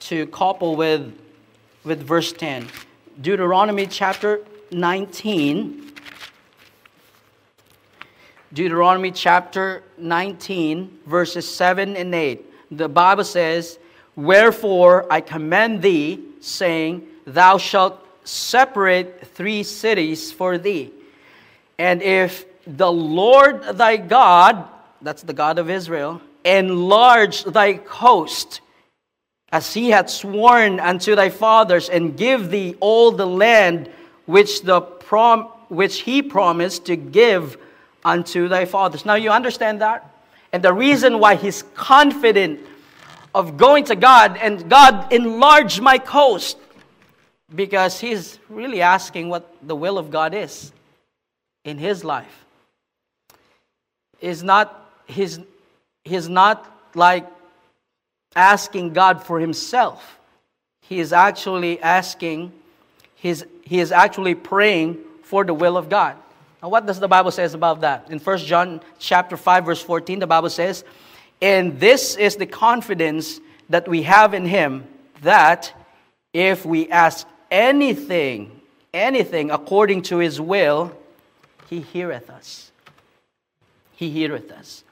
to 0.00 0.26
couple 0.28 0.76
with, 0.76 1.12
with 1.82 2.02
verse 2.06 2.32
10. 2.32 2.68
Deuteronomy 3.20 3.86
chapter 3.88 4.44
19. 4.70 5.87
Deuteronomy 8.52 9.10
chapter 9.10 9.82
19, 9.98 11.00
verses 11.06 11.48
7 11.48 11.96
and 11.96 12.14
8. 12.14 12.76
The 12.78 12.88
Bible 12.88 13.24
says, 13.24 13.78
Wherefore 14.16 15.06
I 15.12 15.20
command 15.20 15.82
thee, 15.82 16.24
saying, 16.40 17.06
Thou 17.26 17.58
shalt 17.58 18.06
separate 18.24 19.26
three 19.34 19.62
cities 19.62 20.32
for 20.32 20.56
thee. 20.56 20.90
And 21.78 22.00
if 22.00 22.46
the 22.66 22.90
Lord 22.90 23.62
thy 23.76 23.98
God, 23.98 24.66
that's 25.02 25.22
the 25.22 25.34
God 25.34 25.58
of 25.58 25.68
Israel, 25.68 26.22
enlarge 26.42 27.44
thy 27.44 27.74
coast, 27.74 28.62
as 29.52 29.74
he 29.74 29.90
hath 29.90 30.08
sworn 30.08 30.80
unto 30.80 31.14
thy 31.14 31.28
fathers, 31.28 31.90
and 31.90 32.16
give 32.16 32.50
thee 32.50 32.76
all 32.80 33.12
the 33.12 33.26
land 33.26 33.90
which, 34.24 34.62
the 34.62 34.80
prom- 34.80 35.48
which 35.68 36.00
he 36.00 36.22
promised 36.22 36.86
to 36.86 36.96
give 36.96 37.58
unto 38.04 38.48
thy 38.48 38.64
fathers. 38.64 39.04
Now 39.04 39.14
you 39.14 39.30
understand 39.30 39.80
that? 39.80 40.10
And 40.52 40.62
the 40.62 40.72
reason 40.72 41.18
why 41.18 41.34
he's 41.34 41.62
confident 41.74 42.60
of 43.34 43.56
going 43.56 43.84
to 43.84 43.96
God 43.96 44.36
and 44.38 44.68
God 44.68 45.12
enlarge 45.12 45.80
my 45.80 45.98
coast 45.98 46.56
because 47.54 48.00
he's 48.00 48.38
really 48.48 48.80
asking 48.80 49.28
what 49.28 49.54
the 49.66 49.76
will 49.76 49.98
of 49.98 50.10
God 50.10 50.34
is 50.34 50.72
in 51.64 51.78
his 51.78 52.04
life. 52.04 52.44
Is 54.20 54.42
not 54.42 54.88
he's, 55.08 55.40
he's 56.04 56.28
not 56.28 56.70
like 56.94 57.26
asking 58.36 58.92
God 58.92 59.22
for 59.22 59.40
himself. 59.40 60.18
He 60.82 61.00
is 61.00 61.12
actually 61.12 61.80
asking, 61.80 62.52
he's, 63.14 63.44
he 63.62 63.80
is 63.80 63.92
actually 63.92 64.34
praying 64.34 64.98
for 65.22 65.44
the 65.44 65.54
will 65.54 65.76
of 65.76 65.88
God. 65.88 66.16
Now, 66.62 66.68
what 66.70 66.86
does 66.86 66.98
the 66.98 67.08
Bible 67.08 67.30
says 67.30 67.54
about 67.54 67.82
that? 67.82 68.10
In 68.10 68.18
1 68.18 68.38
John 68.38 68.80
chapter 68.98 69.36
5, 69.36 69.64
verse 69.64 69.82
14, 69.82 70.18
the 70.18 70.26
Bible 70.26 70.50
says, 70.50 70.84
and 71.40 71.78
this 71.78 72.16
is 72.16 72.36
the 72.36 72.46
confidence 72.46 73.40
that 73.68 73.86
we 73.86 74.02
have 74.02 74.34
in 74.34 74.44
Him 74.44 74.86
that 75.22 75.72
if 76.32 76.66
we 76.66 76.88
ask 76.88 77.26
anything, 77.50 78.60
anything 78.92 79.50
according 79.50 80.02
to 80.02 80.18
His 80.18 80.40
will, 80.40 80.96
He 81.70 81.80
heareth 81.80 82.28
us. 82.28 82.72
He 83.94 84.10
heareth 84.10 84.50
us. 84.50 84.84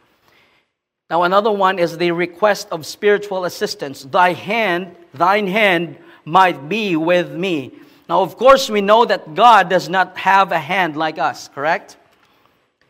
Now, 1.11 1.23
another 1.23 1.53
one 1.53 1.79
is 1.79 1.99
the 1.99 2.11
request 2.11 2.69
of 2.71 2.85
spiritual 2.85 3.45
assistance. 3.45 4.03
Thy 4.03 4.33
hand, 4.33 4.97
thine 5.15 5.47
hand 5.47 5.99
might 6.25 6.69
be 6.69 6.97
with 6.97 7.31
me. 7.31 7.73
Now, 8.09 8.23
of 8.23 8.37
course, 8.37 8.71
we 8.71 8.81
know 8.81 9.05
that 9.05 9.35
God 9.35 9.69
does 9.69 9.89
not 9.89 10.17
have 10.19 10.53
a 10.53 10.59
hand 10.59 10.97
like 10.97 11.19
us, 11.19 11.49
correct? 11.49 11.97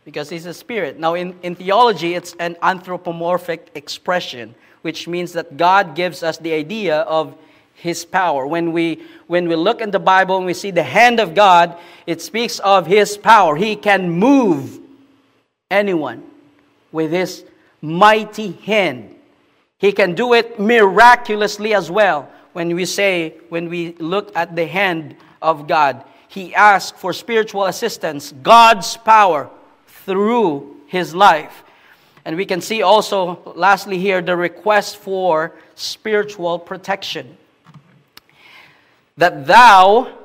because 0.07 0.31
he's 0.31 0.47
a 0.47 0.55
spirit. 0.55 1.01
Now, 1.01 1.15
in, 1.15 1.37
in 1.43 1.57
theology, 1.57 2.15
it's 2.15 2.35
an 2.39 2.57
anthropomorphic 2.63 3.73
expression, 3.75 4.55
which 4.83 5.09
means 5.09 5.33
that 5.33 5.57
God 5.57 5.97
gives 5.97 6.23
us 6.23 6.39
the 6.39 6.53
idea 6.53 7.01
of 7.01 7.37
his 7.75 8.05
power. 8.05 8.47
When 8.47 8.73
we, 8.73 9.03
when 9.27 9.49
we 9.49 9.57
look 9.57 9.81
in 9.81 9.91
the 9.91 9.99
Bible 9.99 10.37
and 10.37 10.47
we 10.47 10.55
see 10.55 10.71
the 10.71 10.85
hand 10.85 11.19
of 11.19 11.35
God, 11.35 11.77
it 12.07 12.23
speaks 12.23 12.61
of 12.61 12.87
his 12.87 13.19
power. 13.19 13.57
He 13.57 13.75
can 13.75 14.09
move 14.09 14.79
anyone 15.73 16.23
with 16.93 17.11
his 17.11 17.45
mighty 17.83 18.53
hand. 18.53 19.13
He 19.79 19.91
can 19.91 20.15
do 20.15 20.35
it 20.35 20.61
miraculously 20.61 21.75
as 21.75 21.91
well. 21.91 22.31
When 22.57 22.75
we 22.75 22.87
say, 22.87 23.35
when 23.51 23.69
we 23.69 23.93
look 23.99 24.35
at 24.35 24.57
the 24.57 24.67
hand 24.67 25.17
of 25.43 25.69
God, 25.69 26.03
he 26.27 26.55
asked 26.55 26.97
for 26.97 27.13
spiritual 27.13 27.67
assistance, 27.67 28.33
God's 28.33 28.97
power 28.97 29.51
through 30.07 30.81
his 30.87 31.15
life. 31.15 31.65
And 32.25 32.35
we 32.35 32.47
can 32.47 32.63
see 32.63 32.81
also, 32.81 33.53
lastly, 33.55 33.99
here, 33.99 34.23
the 34.23 34.35
request 34.35 34.97
for 34.97 35.53
spiritual 35.75 36.59
protection. 36.59 37.37
That 39.19 39.47
thou, 39.47 40.17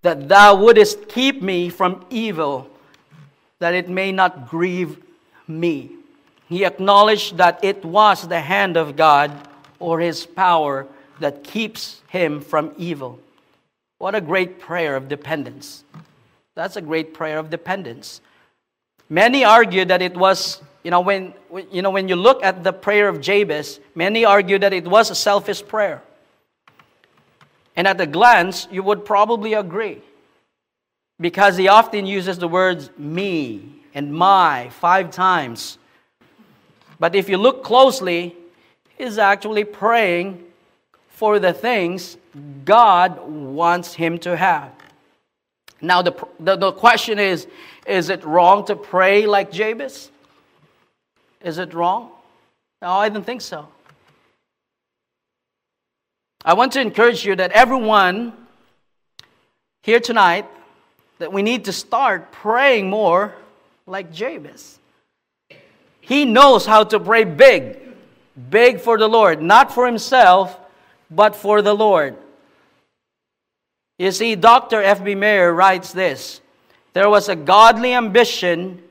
that 0.00 0.30
thou 0.30 0.54
wouldest 0.54 1.10
keep 1.10 1.42
me 1.42 1.68
from 1.68 2.06
evil, 2.08 2.70
that 3.58 3.74
it 3.74 3.86
may 3.90 4.12
not 4.12 4.48
grieve 4.48 4.96
me. 5.46 5.90
He 6.48 6.64
acknowledged 6.64 7.36
that 7.36 7.62
it 7.62 7.84
was 7.84 8.26
the 8.26 8.40
hand 8.40 8.78
of 8.78 8.96
God 8.96 9.30
or 9.78 10.00
his 10.00 10.24
power 10.24 10.86
that 11.20 11.44
keeps 11.44 12.02
him 12.08 12.40
from 12.40 12.72
evil. 12.76 13.18
What 13.98 14.14
a 14.14 14.20
great 14.20 14.58
prayer 14.58 14.96
of 14.96 15.08
dependence 15.08 15.84
That's 16.54 16.76
a 16.76 16.82
great 16.82 17.14
prayer 17.14 17.38
of 17.38 17.48
dependence. 17.48 18.20
Many 19.08 19.44
argue 19.44 19.84
that 19.84 20.02
it 20.02 20.16
was, 20.16 20.60
you 20.82 20.90
know, 20.90 21.00
when, 21.00 21.32
you 21.70 21.80
know, 21.80 21.90
when 21.90 22.08
you 22.08 22.16
look 22.16 22.42
at 22.42 22.64
the 22.64 22.72
prayer 22.72 23.08
of 23.08 23.20
Jabez, 23.20 23.80
many 23.94 24.24
argue 24.24 24.58
that 24.58 24.72
it 24.72 24.84
was 24.84 25.10
a 25.10 25.14
selfish 25.14 25.64
prayer. 25.66 26.02
And 27.76 27.86
at 27.86 28.00
a 28.00 28.06
glance, 28.06 28.68
you 28.70 28.82
would 28.82 29.04
probably 29.04 29.54
agree. 29.54 30.02
Because 31.18 31.56
he 31.56 31.68
often 31.68 32.06
uses 32.06 32.38
the 32.38 32.48
words 32.48 32.90
me 32.98 33.80
and 33.94 34.12
my 34.12 34.70
five 34.70 35.10
times. 35.10 35.78
But 36.98 37.14
if 37.14 37.28
you 37.28 37.38
look 37.38 37.64
closely, 37.64 38.36
he's 38.98 39.18
actually 39.18 39.64
praying 39.64 40.44
for 41.20 41.38
the 41.38 41.52
things 41.52 42.16
God 42.64 43.28
wants 43.28 43.92
him 43.92 44.16
to 44.20 44.34
have. 44.34 44.72
Now, 45.82 46.00
the, 46.00 46.14
the, 46.38 46.56
the, 46.56 46.72
question 46.72 47.18
is 47.18 47.46
is 47.86 48.08
it 48.08 48.24
wrong 48.24 48.64
to 48.68 48.74
pray 48.74 49.26
like 49.26 49.52
Jabez? 49.52 50.10
Is 51.42 51.58
it 51.58 51.74
wrong? 51.74 52.10
No, 52.80 52.88
I 52.92 53.10
don't 53.10 53.22
think 53.22 53.42
so. 53.42 53.68
I 56.42 56.54
want 56.54 56.72
to 56.72 56.80
encourage 56.80 57.26
you 57.26 57.36
that 57.36 57.52
everyone 57.52 58.32
here 59.82 60.00
tonight, 60.00 60.46
that 61.18 61.30
we 61.30 61.42
need 61.42 61.66
to 61.66 61.72
start 61.72 62.32
praying 62.32 62.88
more 62.88 63.34
like 63.86 64.10
Jabez. 64.10 64.78
He 66.00 66.24
knows 66.24 66.64
how 66.64 66.84
to 66.84 66.98
pray 66.98 67.24
big, 67.24 67.76
big 68.48 68.80
for 68.80 68.96
the 68.96 69.06
Lord, 69.06 69.42
not 69.42 69.74
for 69.74 69.84
himself, 69.84 70.56
but 71.10 71.34
for 71.34 71.62
the 71.62 71.74
Lord. 71.74 72.16
You 73.98 74.12
see, 74.12 74.34
Dr. 74.34 74.82
F.B. 74.82 75.14
Meyer 75.14 75.52
writes 75.52 75.92
this 75.92 76.40
There 76.92 77.10
was 77.10 77.28
a 77.28 77.36
godly 77.36 77.92
ambition 77.92 78.82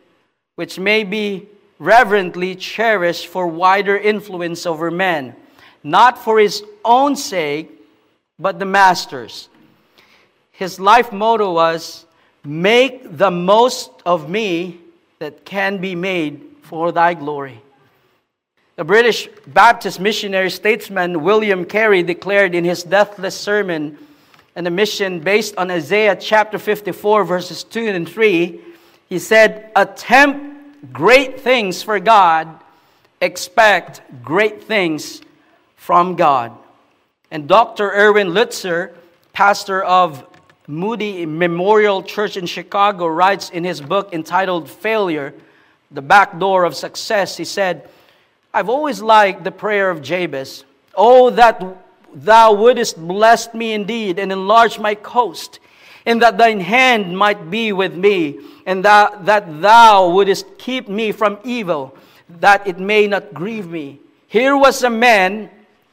which 0.56 0.78
may 0.78 1.04
be 1.04 1.48
reverently 1.80 2.56
cherished 2.56 3.28
for 3.28 3.48
wider 3.48 3.98
influence 3.98 4.66
over 4.66 4.92
men, 4.92 5.36
not 5.84 6.18
for 6.18 6.40
his 6.40 6.64
own 6.84 7.16
sake, 7.16 7.72
but 8.38 8.60
the 8.60 8.66
master's. 8.66 9.50
His 10.52 10.80
life 10.80 11.12
motto 11.12 11.54
was 11.54 12.06
Make 12.44 13.18
the 13.18 13.32
most 13.32 13.92
of 14.06 14.30
me 14.30 14.80
that 15.20 15.44
can 15.44 15.80
be 15.80 15.96
made 15.96 16.42
for 16.62 16.92
thy 16.92 17.14
glory. 17.14 17.62
The 18.80 18.86
British 18.86 19.28
Baptist 19.46 20.00
missionary 20.00 20.50
statesman 20.50 21.22
William 21.22 21.66
Carey 21.66 22.02
declared 22.02 22.56
in 22.56 22.64
his 22.64 22.82
deathless 22.82 23.38
sermon 23.38 23.98
and 24.56 24.66
a 24.66 24.72
mission 24.72 25.20
based 25.20 25.58
on 25.58 25.70
Isaiah 25.70 26.16
chapter 26.16 26.58
54, 26.58 27.26
verses 27.26 27.66
2 27.66 27.88
and 27.88 28.08
3, 28.08 28.62
he 29.10 29.20
said, 29.20 29.70
Attempt 29.76 30.94
great 30.94 31.42
things 31.42 31.84
for 31.84 32.00
God, 32.00 32.48
expect 33.20 34.00
great 34.24 34.64
things 34.64 35.24
from 35.76 36.16
God. 36.16 36.54
And 37.32 37.50
Dr. 37.50 37.92
Erwin 37.92 38.30
Lutzer, 38.30 38.94
pastor 39.34 39.84
of 39.84 40.26
Moody 40.68 41.26
Memorial 41.26 42.02
Church 42.02 42.38
in 42.38 42.46
Chicago, 42.46 43.08
writes 43.08 43.50
in 43.50 43.66
his 43.66 43.82
book 43.82 44.14
entitled 44.14 44.70
Failure, 44.70 45.34
The 45.92 46.02
Back 46.02 46.40
Door 46.40 46.64
of 46.64 46.78
Success, 46.78 47.36
he 47.36 47.44
said, 47.44 47.90
I've 48.54 48.70
always 48.70 49.02
liked 49.02 49.44
the 49.44 49.52
prayer 49.52 49.90
of 49.90 50.02
Jabez. 50.02 50.66
Oh, 50.96 51.30
that 51.32 51.64
thou 52.14 52.54
wouldest 52.54 52.98
bless 52.98 53.54
me 53.54 53.74
indeed 53.74 54.18
and 54.18 54.32
enlarge 54.32 54.80
my 54.80 54.96
coast, 54.96 55.60
and 56.06 56.22
that 56.22 56.38
thine 56.38 56.60
hand 56.60 57.16
might 57.16 57.52
be 57.52 57.72
with 57.72 57.94
me, 57.96 58.40
and 58.66 58.84
that, 58.86 59.26
that 59.26 59.62
thou 59.62 60.10
wouldest 60.10 60.58
keep 60.58 60.90
me 60.90 61.12
from 61.12 61.38
evil, 61.44 61.96
that 62.40 62.66
it 62.66 62.80
may 62.80 63.06
not 63.08 63.34
grieve 63.34 63.68
me. 63.68 64.00
Here 64.28 64.58
was 64.58 64.84
a 64.84 64.90
man 64.90 65.50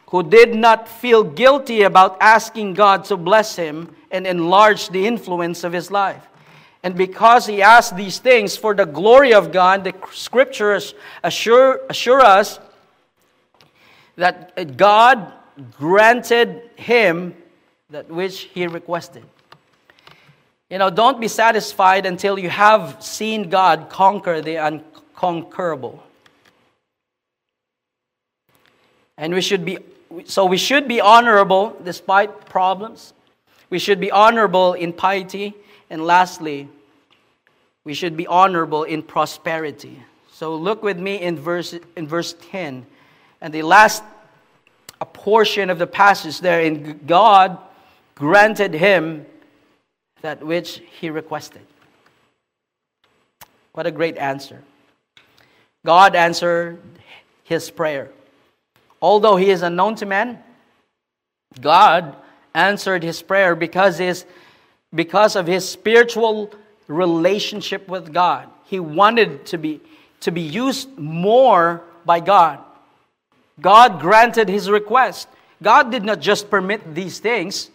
who 0.09 0.23
did 0.23 0.55
not 0.55 0.89
feel 0.89 1.25
guilty 1.25 1.83
about 1.83 2.17
asking 2.21 2.75
God 2.75 3.05
to 3.07 3.17
bless 3.17 3.57
him 3.57 3.95
and 4.11 4.27
enlarge 4.27 4.89
the 4.89 5.07
influence 5.07 5.65
of 5.65 5.73
his 5.73 5.91
life. 5.91 6.27
And 6.87 6.95
because 6.95 7.47
he 7.49 7.63
asked 7.63 7.97
these 7.97 8.21
things 8.21 8.57
for 8.57 8.73
the 8.73 8.87
glory 8.87 9.35
of 9.35 9.51
God, 9.51 9.83
the 9.83 9.93
scriptures 10.13 10.95
assure, 11.25 11.81
assure 11.91 12.21
us 12.21 12.61
that 14.15 14.77
God 14.77 15.33
granted 15.73 16.71
him 16.77 17.35
that 17.91 18.09
which 18.09 18.43
he 18.55 18.69
requested. 18.69 19.25
You 20.71 20.79
know, 20.79 20.89
don't 20.89 21.21
be 21.21 21.27
satisfied 21.27 22.07
until 22.07 22.39
you 22.39 22.51
have 22.51 23.03
seen 23.03 23.51
God 23.51 23.89
conquer 23.91 24.41
the 24.41 24.55
unconquerable. 24.55 26.01
And 29.19 29.35
we 29.35 29.41
should 29.41 29.65
be 29.65 29.79
so 30.25 30.47
we 30.47 30.57
should 30.57 30.87
be 30.87 31.01
honorable 31.01 31.77
despite 31.83 32.47
problems. 32.49 33.13
We 33.71 33.81
should 33.81 33.99
be 33.99 34.13
honorable 34.13 34.75
in 34.75 34.93
piety 34.93 35.57
and 35.91 36.05
lastly, 36.05 36.69
we 37.87 37.95
should 37.95 38.17
be 38.17 38.27
honorable 38.27 38.83
in 38.83 39.01
prosperity. 39.01 40.03
So 40.33 40.57
look 40.57 40.83
with 40.83 40.99
me 40.99 41.21
in 41.23 41.39
verse, 41.39 41.73
in 41.97 42.09
verse 42.09 42.35
10. 42.51 42.85
And 43.41 43.55
the 43.55 43.63
last 43.63 44.03
a 45.01 45.07
portion 45.07 45.71
of 45.71 45.79
the 45.79 45.87
passage 45.87 46.41
there, 46.41 46.61
and 46.61 47.07
God 47.07 47.59
granted 48.17 48.75
him 48.75 49.25
that 50.21 50.45
which 50.45 50.83
he 50.99 51.11
requested. 51.11 51.63
What 53.73 53.87
a 53.87 53.93
great 53.93 54.17
answer. 54.17 54.65
God 55.85 56.17
answered 56.17 56.81
his 57.45 57.71
prayer. 57.71 58.11
Although 59.01 59.37
he 59.37 59.51
is 59.51 59.63
unknown 59.63 59.95
to 59.97 60.07
man, 60.07 60.43
God 61.61 62.17
answered 62.53 63.05
his 63.05 63.23
prayer 63.23 63.55
because, 63.55 63.99
his, 63.99 64.25
because 64.93 65.37
of 65.37 65.47
his 65.47 65.69
spiritual 65.69 66.51
relationship 66.89 67.89
with 67.89 68.13
God. 68.13 68.49
He 68.65 68.81
wanted 68.81 69.47
to 69.47 69.59
be, 69.59 69.81
to 70.21 70.31
be 70.31 70.43
used 70.43 70.97
more 70.99 71.83
by 72.05 72.21
God. 72.21 72.61
God 73.61 74.01
granted 74.01 74.49
his 74.49 74.71
request. 74.71 75.29
God 75.63 75.91
did 75.91 76.05
not 76.05 76.21
just 76.21 76.51
permit 76.51 76.95
these 76.95 77.19
things 77.19 77.71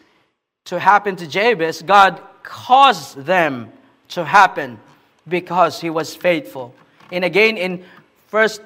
to 0.66 0.80
happen 0.80 1.16
to 1.16 1.28
Jabez, 1.28 1.82
God 1.82 2.22
caused 2.44 3.18
them 3.18 3.72
to 4.10 4.24
happen 4.24 4.80
because 5.28 5.82
he 5.82 5.90
was 5.90 6.16
faithful. 6.16 6.74
And 7.12 7.26
again, 7.26 7.58
in 7.58 7.84
First 8.28 8.62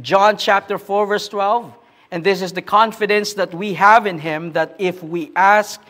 John 0.00 0.36
chapter 0.36 0.78
4, 0.78 1.06
verse 1.06 1.28
12, 1.28 1.72
and 2.10 2.24
this 2.24 2.42
is 2.42 2.52
the 2.52 2.62
confidence 2.62 3.34
that 3.34 3.54
we 3.54 3.74
have 3.74 4.06
in 4.06 4.18
him 4.18 4.52
that 4.52 4.74
if 4.78 5.02
we 5.02 5.30
ask 5.36 5.80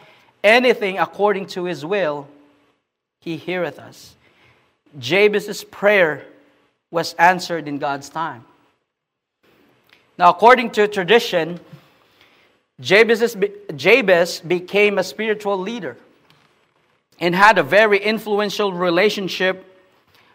anything 0.45 0.99
according 0.99 1.47
to 1.47 1.65
his 1.65 1.85
will, 1.85 2.29
he 3.21 3.37
heareth 3.37 3.79
us. 3.79 4.17
Jabez's 4.99 5.63
prayer 5.65 6.25
was 6.91 7.15
answered 7.15 7.69
in 7.69 7.79
God's 7.79 8.09
time. 8.09 8.45
Now, 10.19 10.31
according 10.31 10.71
to 10.73 10.89
tradition, 10.89 11.61
Jabez, 12.81 13.37
Jabez 13.77 14.41
became 14.41 14.99
a 14.99 15.05
spiritual 15.05 15.59
leader 15.59 15.97
and 17.21 17.35
had 17.35 17.59
a 17.59 17.63
very 17.63 17.99
influential 17.99 18.73
relationship 18.73 19.67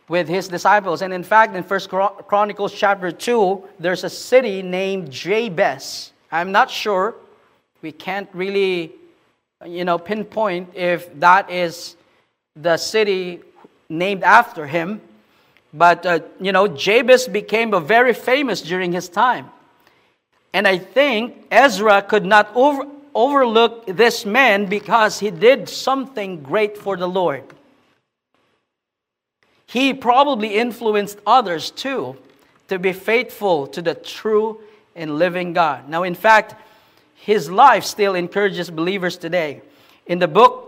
with 0.08 0.28
his 0.28 0.48
disciples. 0.48 1.02
And 1.02 1.12
in 1.12 1.24
fact, 1.24 1.56
in 1.56 1.64
First 1.64 1.90
Chronicles 1.90 2.72
chapter 2.74 3.12
2, 3.12 3.64
there's 3.80 4.04
a 4.04 4.10
city 4.10 4.62
named 4.62 5.12
Jabez. 5.12 6.14
I'm 6.32 6.52
not 6.52 6.70
sure. 6.70 7.16
We 7.82 7.92
can't 7.92 8.30
really, 8.34 8.92
you 9.66 9.84
know, 9.84 9.98
pinpoint 9.98 10.70
if 10.76 11.20
that 11.20 11.50
is 11.50 11.96
the 12.56 12.78
city 12.78 13.42
named 13.90 14.24
after 14.24 14.66
him. 14.68 15.02
But, 15.74 16.06
uh, 16.06 16.20
you 16.40 16.52
know, 16.52 16.68
Jabez 16.68 17.28
became 17.28 17.74
a 17.74 17.80
very 17.80 18.14
famous 18.14 18.62
during 18.62 18.94
his 18.94 19.10
time. 19.10 19.50
And 20.54 20.68
I 20.68 20.78
think 20.78 21.48
Ezra 21.52 22.02
could 22.02 22.26
not 22.26 22.50
over, 22.56 22.88
overlook 23.14 23.86
this 23.86 24.26
man 24.26 24.68
because 24.68 25.20
he 25.20 25.32
did 25.32 25.68
something 25.68 26.42
great 26.42 26.78
for 26.78 26.96
the 26.96 27.08
Lord. 27.08 27.44
He 29.68 29.94
probably 29.94 30.56
influenced 30.56 31.20
others 31.28 31.72
too 31.72 32.16
to 32.70 32.80
be 32.80 32.94
faithful 32.94 33.68
to 33.68 33.82
the 33.82 33.96
true 33.96 34.62
and 34.96 35.18
living 35.18 35.52
God. 35.52 35.90
Now, 35.90 36.04
in 36.04 36.16
fact, 36.16 36.56
his 37.16 37.52
life 37.52 37.84
still 37.84 38.16
encourages 38.16 38.70
believers 38.70 39.18
today. 39.18 39.62
In 40.08 40.20
the 40.20 40.28
book 40.28 40.65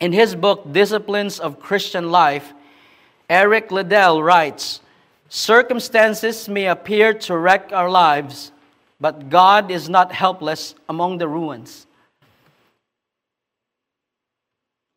in 0.00 0.12
his 0.12 0.34
book, 0.34 0.72
Disciplines 0.72 1.40
of 1.40 1.60
Christian 1.60 2.10
Life, 2.10 2.52
Eric 3.28 3.70
Liddell 3.70 4.22
writes 4.22 4.80
Circumstances 5.28 6.48
may 6.48 6.66
appear 6.66 7.12
to 7.12 7.36
wreck 7.36 7.70
our 7.72 7.90
lives, 7.90 8.50
but 9.00 9.28
God 9.28 9.70
is 9.70 9.88
not 9.88 10.12
helpless 10.12 10.74
among 10.88 11.18
the 11.18 11.28
ruins. 11.28 11.86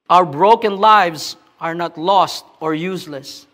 Our 0.09 0.25
broken 0.25 0.77
lives 0.77 1.35
are 1.59 1.75
not 1.75 1.97
lost 1.97 2.45
or 2.59 2.73
useless. 2.73 3.45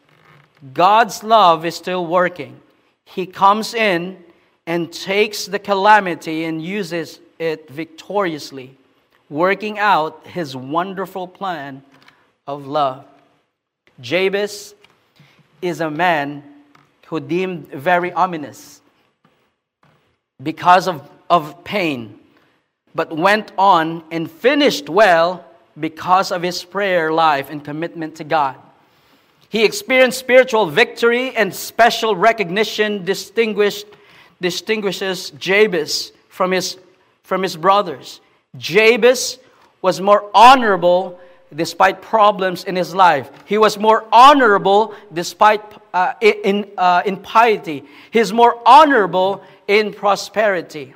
God's 0.74 1.24
love 1.24 1.66
is 1.66 1.76
still 1.76 2.06
working. 2.06 2.60
He 3.06 3.26
comes 3.26 3.74
in 3.74 4.24
and 4.66 4.92
takes 4.92 5.46
the 5.46 5.60
calamity 5.60 6.46
and 6.46 6.62
uses 6.62 7.20
it 7.40 7.70
victoriously, 7.70 8.77
working 9.30 9.78
out 9.80 10.26
his 10.28 10.56
wonderful 10.56 11.28
plan 11.28 11.84
of 12.46 12.66
love. 12.66 13.06
Jabez 14.00 14.74
is 15.62 15.82
a 15.82 15.90
man 15.90 16.44
who 17.08 17.20
deemed 17.20 17.68
very 17.70 18.12
ominous 18.14 18.82
because 20.42 20.88
of, 20.88 21.10
of 21.30 21.64
pain, 21.64 22.20
but 22.94 23.16
went 23.16 23.52
on 23.58 24.04
and 24.12 24.30
finished 24.30 24.90
well 24.90 25.44
because 25.80 26.32
of 26.32 26.42
his 26.42 26.64
prayer 26.64 27.12
life 27.12 27.50
and 27.50 27.64
commitment 27.64 28.16
to 28.16 28.24
God. 28.24 28.56
He 29.50 29.64
experienced 29.64 30.20
spiritual 30.20 30.66
victory 30.68 31.36
and 31.36 31.54
special 31.54 32.16
recognition 32.16 33.06
distinguished, 33.06 33.88
distinguishes 34.42 35.32
Jabez 35.32 36.12
from 36.30 36.52
his, 36.52 36.78
from 37.24 37.44
his 37.44 37.56
brothers. 37.56 38.20
Jabez 38.56 39.40
was 39.82 40.00
more 40.00 40.30
honorable 40.34 41.20
despite 41.54 42.02
problems 42.02 42.64
in 42.66 42.76
his 42.76 42.94
life. 42.94 43.30
He 43.46 43.58
was 43.58 43.78
more 43.78 44.06
honorable 44.12 44.94
despite 45.14 45.62
uh, 45.94 46.14
in, 46.22 46.70
uh, 46.78 47.04
in 47.06 47.18
piety. 47.18 47.84
He's 48.12 48.34
more 48.34 48.62
honorable 48.66 49.44
in 49.68 49.94
prosperity. 49.94 50.94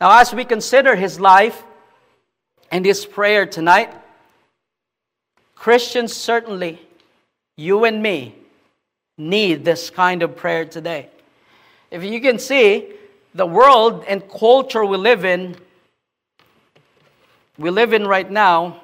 Now, 0.00 0.20
as 0.20 0.34
we 0.34 0.44
consider 0.44 0.94
his 0.94 1.18
life 1.18 1.62
and 2.70 2.84
his 2.84 3.06
prayer 3.06 3.46
tonight, 3.46 3.92
Christians 5.54 6.12
certainly, 6.12 6.80
you 7.56 7.84
and 7.84 8.02
me, 8.02 8.34
need 9.16 9.64
this 9.64 9.88
kind 9.88 10.22
of 10.22 10.36
prayer 10.36 10.66
today. 10.66 11.08
If 11.90 12.04
you 12.04 12.20
can 12.20 12.38
see, 12.38 12.92
the 13.34 13.46
world 13.46 14.04
and 14.06 14.28
culture 14.28 14.84
we 14.84 14.98
live 14.98 15.24
in, 15.24 15.56
we 17.58 17.70
live 17.70 17.92
in 17.92 18.06
right 18.06 18.30
now, 18.30 18.80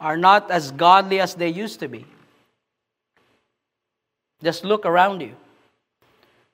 are 0.00 0.16
not 0.16 0.50
as 0.50 0.70
godly 0.72 1.20
as 1.20 1.34
they 1.34 1.48
used 1.48 1.80
to 1.80 1.88
be. 1.88 2.06
Just 4.42 4.64
look 4.64 4.86
around 4.86 5.20
you. 5.20 5.34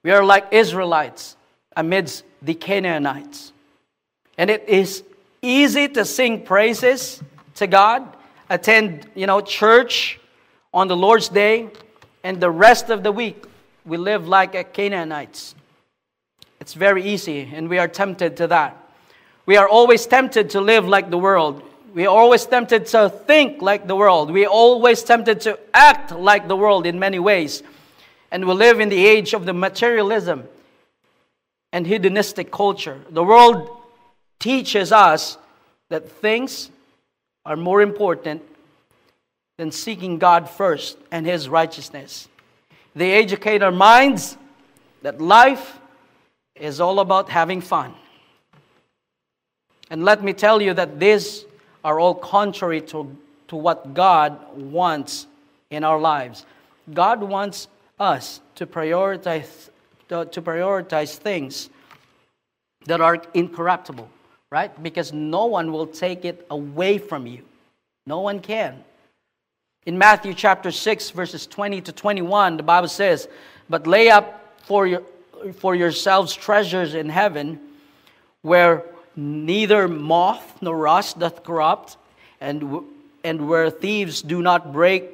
We 0.02 0.10
are 0.10 0.24
like 0.24 0.48
Israelites 0.52 1.36
amidst 1.76 2.24
the 2.42 2.54
Canaanites. 2.54 3.52
And 4.38 4.50
it 4.50 4.68
is 4.68 5.04
easy 5.42 5.88
to 5.88 6.04
sing 6.04 6.42
praises 6.42 7.22
to 7.56 7.66
God, 7.66 8.16
attend, 8.48 9.08
you 9.14 9.26
know, 9.26 9.40
church 9.40 10.18
on 10.72 10.88
the 10.88 10.96
Lord's 10.96 11.28
day, 11.28 11.68
and 12.22 12.40
the 12.40 12.50
rest 12.50 12.90
of 12.90 13.02
the 13.02 13.12
week 13.12 13.44
we 13.84 13.96
live 13.96 14.26
like 14.26 14.54
a 14.54 14.64
Canaanites. 14.64 15.54
It's 16.60 16.74
very 16.74 17.04
easy, 17.04 17.50
and 17.54 17.68
we 17.68 17.78
are 17.78 17.88
tempted 17.88 18.38
to 18.38 18.46
that. 18.48 18.83
We 19.46 19.56
are 19.56 19.68
always 19.68 20.06
tempted 20.06 20.50
to 20.50 20.60
live 20.60 20.86
like 20.86 21.10
the 21.10 21.18
world. 21.18 21.62
We 21.94 22.06
are 22.06 22.16
always 22.16 22.46
tempted 22.46 22.86
to 22.86 23.08
think 23.08 23.62
like 23.62 23.86
the 23.86 23.94
world. 23.94 24.30
We 24.30 24.46
are 24.46 24.50
always 24.50 25.02
tempted 25.02 25.40
to 25.42 25.58
act 25.72 26.12
like 26.12 26.48
the 26.48 26.56
world 26.56 26.86
in 26.86 26.98
many 26.98 27.18
ways. 27.18 27.62
And 28.30 28.46
we 28.46 28.54
live 28.54 28.80
in 28.80 28.88
the 28.88 29.06
age 29.06 29.34
of 29.34 29.44
the 29.44 29.52
materialism 29.52 30.44
and 31.72 31.86
hedonistic 31.86 32.50
culture. 32.50 33.00
The 33.10 33.22
world 33.22 33.68
teaches 34.40 34.92
us 34.92 35.38
that 35.90 36.10
things 36.10 36.70
are 37.44 37.56
more 37.56 37.82
important 37.82 38.42
than 39.58 39.70
seeking 39.70 40.18
God 40.18 40.48
first 40.48 40.96
and 41.12 41.26
His 41.26 41.48
righteousness. 41.48 42.28
They 42.96 43.12
educate 43.12 43.62
our 43.62 43.72
minds 43.72 44.36
that 45.02 45.20
life 45.20 45.78
is 46.54 46.80
all 46.80 47.00
about 47.00 47.28
having 47.28 47.60
fun. 47.60 47.94
And 49.90 50.04
let 50.04 50.22
me 50.22 50.32
tell 50.32 50.62
you 50.62 50.74
that 50.74 50.98
these 50.98 51.44
are 51.84 52.00
all 52.00 52.14
contrary 52.14 52.80
to, 52.80 53.16
to 53.48 53.56
what 53.56 53.94
God 53.94 54.38
wants 54.56 55.26
in 55.70 55.84
our 55.84 55.98
lives. 55.98 56.46
God 56.92 57.22
wants 57.22 57.68
us 57.98 58.40
to 58.56 58.66
prioritize, 58.66 59.70
to, 60.08 60.24
to 60.26 60.42
prioritize 60.42 61.16
things 61.16 61.70
that 62.86 63.00
are 63.00 63.22
incorruptible, 63.34 64.08
right? 64.50 64.82
Because 64.82 65.12
no 65.12 65.46
one 65.46 65.72
will 65.72 65.86
take 65.86 66.24
it 66.24 66.46
away 66.50 66.98
from 66.98 67.26
you. 67.26 67.42
No 68.06 68.20
one 68.20 68.40
can. 68.40 68.82
In 69.86 69.98
Matthew 69.98 70.32
chapter 70.34 70.70
6, 70.70 71.10
verses 71.10 71.46
20 71.46 71.82
to 71.82 71.92
21, 71.92 72.56
the 72.56 72.62
Bible 72.62 72.88
says, 72.88 73.28
But 73.68 73.86
lay 73.86 74.10
up 74.10 74.54
for, 74.62 74.86
your, 74.86 75.02
for 75.54 75.74
yourselves 75.74 76.34
treasures 76.34 76.94
in 76.94 77.08
heaven, 77.08 77.60
where 78.42 78.84
neither 79.16 79.88
moth 79.88 80.60
nor 80.60 80.76
rust 80.76 81.18
doth 81.18 81.44
corrupt, 81.44 81.96
and, 82.40 82.80
and 83.22 83.48
where 83.48 83.70
thieves 83.70 84.22
do 84.22 84.42
not 84.42 84.72
break 84.72 85.10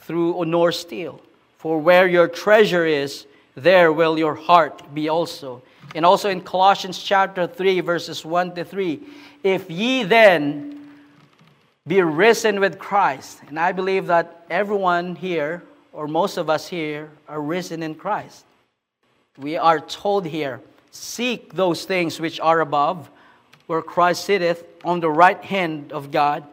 through 0.00 0.44
nor 0.44 0.72
steal. 0.72 1.20
For 1.58 1.80
where 1.80 2.06
your 2.06 2.28
treasure 2.28 2.84
is, 2.84 3.26
there 3.54 3.92
will 3.92 4.18
your 4.18 4.34
heart 4.34 4.94
be 4.94 5.08
also. 5.08 5.62
And 5.94 6.04
also 6.04 6.28
in 6.28 6.40
Colossians 6.40 7.02
chapter 7.02 7.46
3, 7.46 7.80
verses 7.80 8.24
1 8.24 8.54
to 8.56 8.64
3, 8.64 9.00
if 9.42 9.70
ye 9.70 10.02
then 10.02 10.90
be 11.86 12.00
risen 12.00 12.60
with 12.60 12.78
Christ, 12.78 13.40
and 13.48 13.58
I 13.58 13.72
believe 13.72 14.06
that 14.06 14.44
everyone 14.50 15.14
here, 15.16 15.62
or 15.92 16.08
most 16.08 16.36
of 16.38 16.48
us 16.48 16.66
here, 16.66 17.10
are 17.28 17.40
risen 17.40 17.82
in 17.82 17.94
Christ. 17.94 18.44
We 19.36 19.56
are 19.56 19.80
told 19.80 20.26
here, 20.26 20.60
seek 20.90 21.54
those 21.54 21.84
things 21.84 22.18
which 22.18 22.40
are 22.40 22.60
above, 22.60 23.10
where 23.66 23.82
Christ 23.82 24.24
sitteth 24.24 24.64
on 24.84 25.00
the 25.00 25.10
right 25.10 25.42
hand 25.42 25.92
of 25.92 26.10
God. 26.10 26.44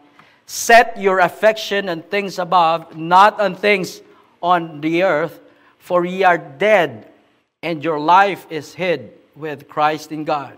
Set 0.45 0.97
your 0.97 1.19
affection 1.19 1.89
on 1.89 2.01
things 2.01 2.39
above, 2.39 2.97
not 2.97 3.39
on 3.39 3.55
things 3.55 4.01
on 4.41 4.81
the 4.81 5.03
earth, 5.03 5.39
for 5.79 6.05
ye 6.05 6.23
are 6.23 6.37
dead, 6.37 7.11
and 7.63 7.83
your 7.83 7.99
life 7.99 8.45
is 8.49 8.73
hid 8.73 9.13
with 9.35 9.67
Christ 9.67 10.11
in 10.11 10.23
God. 10.23 10.57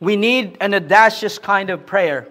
We 0.00 0.16
need 0.16 0.56
an 0.60 0.74
audacious 0.74 1.38
kind 1.38 1.70
of 1.70 1.86
prayer, 1.86 2.26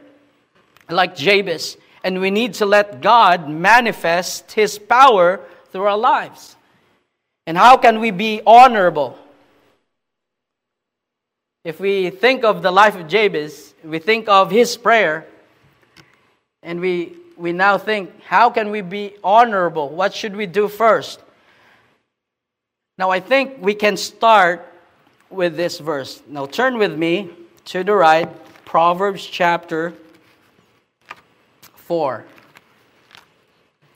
like 0.90 1.16
Jabez, 1.16 1.78
and 2.04 2.20
we 2.20 2.32
need 2.32 2.56
to 2.56 2.66
let 2.66 3.02
God 3.02 3.50
manifest 3.50 4.52
his 4.54 4.80
power 4.80 5.42
through 5.72 5.84
our 5.84 5.98
lives. 5.98 6.56
And 7.46 7.58
how 7.58 7.78
can 7.78 8.00
we 8.00 8.12
be 8.12 8.42
honorable? 8.46 9.18
If 11.64 11.80
we 11.80 12.10
think 12.10 12.46
of 12.46 12.62
the 12.62 12.72
life 12.72 12.96
of 12.96 13.08
Jabez, 13.08 13.74
we 13.84 14.00
think 14.00 14.30
of 14.30 14.50
his 14.50 14.78
prayer, 14.78 15.28
and 16.64 16.80
we, 16.80 17.18
we 17.36 17.52
now 17.52 17.78
think, 17.78 18.22
how 18.24 18.50
can 18.50 18.72
we 18.72 18.80
be 18.82 19.16
honorable? 19.24 19.90
What 19.90 20.14
should 20.14 20.36
we 20.36 20.46
do 20.46 20.70
first? 20.70 21.22
Now, 22.98 23.10
I 23.10 23.20
think 23.20 23.58
we 23.60 23.74
can 23.74 23.98
start 23.98 24.66
with 25.30 25.58
this 25.58 25.80
verse. 25.80 26.22
Now, 26.28 26.46
turn 26.46 26.78
with 26.78 26.98
me 26.98 27.30
to 27.66 27.84
the 27.84 27.94
right, 27.94 28.30
Proverbs 28.66 29.26
chapter 29.26 29.94
4. 31.76 32.26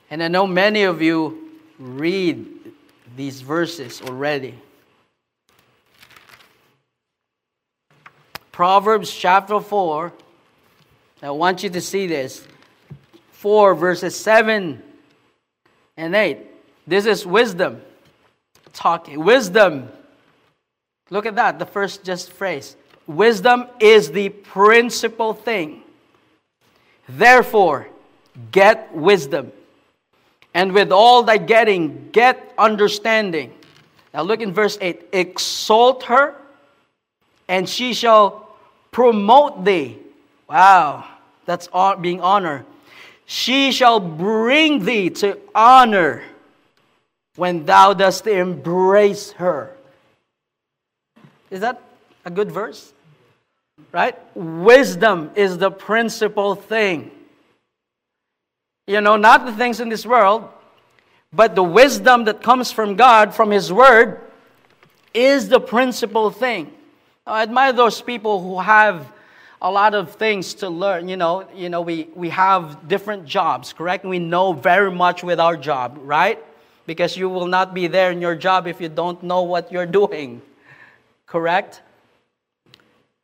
And 0.10 0.22
I 0.22 0.28
know 0.28 0.46
many 0.46 0.84
of 0.84 1.02
you 1.02 1.52
read 1.80 2.46
these 3.16 3.42
verses 3.42 4.02
already. 4.02 4.56
Proverbs 8.54 9.12
chapter 9.12 9.60
4. 9.60 10.14
I 11.24 11.32
want 11.32 11.64
you 11.64 11.72
to 11.72 11.82
see 11.82 12.06
this. 12.06 12.48
4 13.32 13.74
verses 13.74 14.16
7 14.16 14.82
and 15.98 16.16
8. 16.16 16.38
This 16.86 17.08
is 17.08 17.26
wisdom 17.26 17.82
talking. 18.72 19.24
Wisdom. 19.24 19.90
Look 21.10 21.26
at 21.26 21.36
that, 21.36 21.58
the 21.58 21.66
first 21.66 22.04
just 22.04 22.32
phrase. 22.32 22.76
Wisdom 23.08 23.66
is 23.80 24.12
the 24.12 24.30
principal 24.30 25.34
thing. 25.34 25.82
Therefore, 27.10 27.88
get 28.52 28.94
wisdom. 28.94 29.52
And 30.54 30.74
with 30.74 30.92
all 30.92 31.24
thy 31.24 31.38
getting, 31.38 32.12
get 32.12 32.54
understanding. 32.60 33.52
Now 34.14 34.22
look 34.22 34.42
in 34.42 34.54
verse 34.54 34.78
8. 34.80 35.10
Exalt 35.12 36.04
her, 36.04 36.36
and 37.48 37.68
she 37.68 37.96
shall 37.96 38.43
promote 38.94 39.66
thee. 39.66 39.98
Wow, 40.48 41.06
that's 41.46 41.68
being 42.00 42.22
honored. 42.22 42.66
She 43.26 43.72
shall 43.72 44.00
bring 44.00 44.86
thee 44.86 45.10
to 45.10 45.38
honor 45.54 46.24
when 47.36 47.66
thou 47.66 47.94
dost 47.94 48.28
embrace 48.28 49.32
her. 49.34 49.76
Is 51.50 51.60
that 51.62 51.82
a 52.24 52.32
good 52.32 52.52
verse? 52.52 52.94
Right? 53.92 54.16
Wisdom 54.36 55.32
is 55.36 55.58
the 55.58 55.72
principal 55.72 56.56
thing. 56.56 57.12
You 58.88 59.02
know, 59.02 59.18
not 59.18 59.46
the 59.46 59.54
things 59.54 59.80
in 59.80 59.90
this 59.90 60.06
world, 60.06 60.48
but 61.32 61.56
the 61.56 61.64
wisdom 61.64 62.26
that 62.26 62.44
comes 62.44 62.72
from 62.72 62.96
God, 62.96 63.34
from 63.34 63.50
His 63.50 63.72
Word, 63.74 64.20
is 65.14 65.50
the 65.50 65.60
principal 65.60 66.30
thing. 66.30 66.72
I 67.26 67.44
admire 67.44 67.72
those 67.72 68.02
people 68.02 68.42
who 68.42 68.60
have 68.60 69.10
a 69.62 69.72
lot 69.72 69.96
of 69.96 70.14
things 70.16 70.56
to 70.56 70.70
learn. 70.70 71.08
You 71.08 71.16
know, 71.16 71.48
you 71.56 71.70
know 71.70 71.80
we, 71.80 72.10
we 72.16 72.28
have 72.30 72.90
different 72.90 73.26
jobs, 73.26 73.72
correct? 73.72 74.04
We 74.04 74.20
know 74.20 74.52
very 74.52 74.92
much 74.92 75.24
with 75.24 75.40
our 75.40 75.56
job, 75.56 75.98
right? 76.02 76.44
Because 76.86 77.16
you 77.16 77.30
will 77.30 77.48
not 77.48 77.74
be 77.74 77.88
there 77.88 78.12
in 78.12 78.20
your 78.20 78.36
job 78.36 78.68
if 78.68 78.82
you 78.82 78.90
don't 78.90 79.24
know 79.24 79.44
what 79.44 79.72
you're 79.72 79.86
doing, 79.86 80.42
correct? 81.26 81.82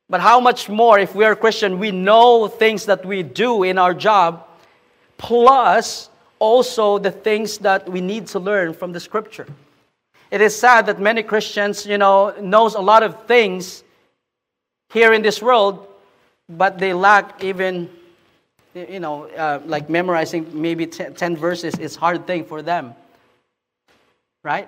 But 0.09 0.21
how 0.21 0.39
much 0.39 0.69
more 0.69 0.97
if 0.97 1.13
we 1.13 1.25
are 1.25 1.35
Christian, 1.35 1.77
we 1.77 1.91
know 1.91 2.47
things 2.47 2.85
that 2.85 3.05
we 3.05 3.21
do 3.21 3.63
in 3.63 3.77
our 3.77 3.93
job, 3.93 4.47
plus 5.17 6.09
also 6.39 6.99
the 6.99 7.11
things 7.11 7.57
that 7.57 7.89
we 7.89 7.99
need 7.99 8.27
to 8.27 8.39
learn 8.39 8.73
from 8.73 8.93
the 8.93 8.99
scripture. 9.01 9.45
It 10.31 10.39
is 10.39 10.57
sad 10.57 10.85
that 10.85 11.01
many 11.01 11.21
Christians, 11.21 11.85
you 11.85 11.97
know, 11.97 12.33
knows 12.39 12.75
a 12.75 12.81
lot 12.81 13.03
of 13.03 13.25
things 13.25 13.83
here 14.91 15.13
in 15.13 15.21
this 15.21 15.41
world, 15.41 15.87
but 16.47 16.79
they 16.79 16.93
lack 16.93 17.43
even, 17.43 17.89
you 18.73 18.99
know, 18.99 19.25
uh, 19.25 19.61
like 19.65 19.89
memorizing 19.89 20.49
maybe 20.59 20.87
10 20.87 21.37
verses 21.37 21.77
is 21.77 21.95
hard 21.95 22.25
thing 22.25 22.43
for 22.43 22.61
them. 22.61 22.95
Right? 24.43 24.67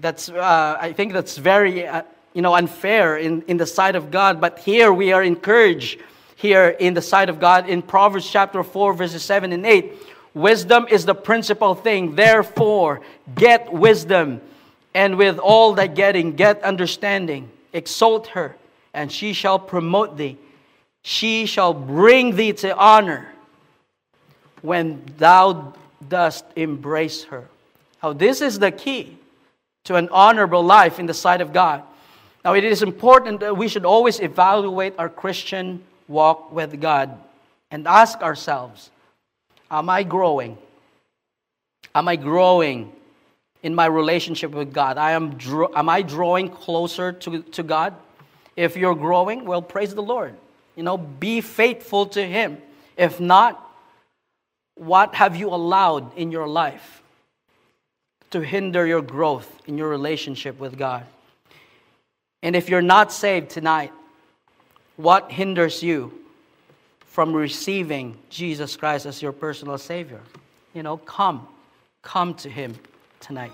That's, 0.00 0.28
uh, 0.28 0.78
I 0.80 0.92
think 0.92 1.12
that's 1.12 1.36
very, 1.36 1.86
uh, 1.86 2.02
you 2.32 2.42
know, 2.42 2.54
unfair 2.54 3.16
in, 3.18 3.42
in 3.42 3.56
the 3.56 3.66
sight 3.66 3.96
of 3.96 4.10
God. 4.10 4.40
But 4.40 4.60
here 4.60 4.92
we 4.92 5.12
are 5.12 5.22
encouraged 5.22 6.00
here 6.36 6.68
in 6.68 6.94
the 6.94 7.02
sight 7.02 7.28
of 7.28 7.40
God 7.40 7.68
in 7.68 7.82
Proverbs 7.82 8.30
chapter 8.30 8.62
4, 8.62 8.94
verses 8.94 9.22
7 9.22 9.52
and 9.52 9.66
8. 9.66 9.92
Wisdom 10.34 10.86
is 10.88 11.04
the 11.04 11.14
principal 11.14 11.74
thing. 11.74 12.14
Therefore, 12.14 13.00
get 13.34 13.72
wisdom. 13.72 14.40
And 14.94 15.18
with 15.18 15.38
all 15.38 15.74
that 15.74 15.94
getting, 15.94 16.36
get 16.36 16.62
understanding. 16.62 17.50
Exalt 17.72 18.28
her 18.28 18.56
and 18.94 19.10
she 19.10 19.32
shall 19.32 19.58
promote 19.58 20.16
thee. 20.16 20.36
She 21.02 21.46
shall 21.46 21.74
bring 21.74 22.36
thee 22.36 22.52
to 22.54 22.76
honor 22.76 23.28
when 24.60 25.02
thou 25.18 25.74
dost 26.08 26.44
embrace 26.56 27.24
her. 27.24 27.48
Now, 28.02 28.12
this 28.12 28.40
is 28.40 28.58
the 28.58 28.70
key 28.70 29.16
to 29.84 29.96
an 29.96 30.08
honorable 30.10 30.62
life 30.62 30.98
in 30.98 31.06
the 31.06 31.14
sight 31.14 31.40
of 31.40 31.52
God. 31.52 31.82
Now, 32.44 32.54
it 32.54 32.64
is 32.64 32.82
important 32.82 33.40
that 33.40 33.56
we 33.56 33.68
should 33.68 33.84
always 33.84 34.20
evaluate 34.20 34.94
our 34.98 35.08
Christian 35.08 35.82
walk 36.08 36.52
with 36.52 36.80
God 36.80 37.18
and 37.70 37.86
ask 37.86 38.20
ourselves 38.20 38.90
Am 39.70 39.88
I 39.88 40.02
growing? 40.02 40.58
Am 41.94 42.08
I 42.08 42.16
growing 42.16 42.92
in 43.62 43.74
my 43.74 43.86
relationship 43.86 44.50
with 44.50 44.72
God? 44.72 44.98
I 44.98 45.12
am, 45.12 45.38
am 45.74 45.88
I 45.88 46.02
drawing 46.02 46.50
closer 46.50 47.12
to, 47.12 47.42
to 47.42 47.62
God? 47.62 47.94
If 48.56 48.76
you're 48.76 48.94
growing, 48.94 49.44
well, 49.44 49.62
praise 49.62 49.94
the 49.94 50.02
Lord. 50.02 50.34
You 50.76 50.82
know, 50.82 50.96
be 50.96 51.40
faithful 51.40 52.06
to 52.06 52.24
Him. 52.24 52.58
If 52.96 53.20
not, 53.20 53.58
what 54.74 55.14
have 55.14 55.36
you 55.36 55.48
allowed 55.48 56.16
in 56.16 56.30
your 56.30 56.46
life 56.46 57.02
to 58.30 58.40
hinder 58.40 58.86
your 58.86 59.02
growth 59.02 59.50
in 59.66 59.78
your 59.78 59.88
relationship 59.88 60.58
with 60.58 60.78
God? 60.78 61.04
And 62.42 62.56
if 62.56 62.68
you're 62.68 62.82
not 62.82 63.12
saved 63.12 63.50
tonight, 63.50 63.92
what 64.96 65.30
hinders 65.30 65.82
you 65.82 66.12
from 67.06 67.32
receiving 67.32 68.16
Jesus 68.30 68.76
Christ 68.76 69.06
as 69.06 69.22
your 69.22 69.32
personal 69.32 69.78
Savior? 69.78 70.20
You 70.74 70.82
know, 70.82 70.96
come. 70.96 71.46
Come 72.02 72.34
to 72.34 72.48
Him 72.48 72.74
tonight. 73.20 73.52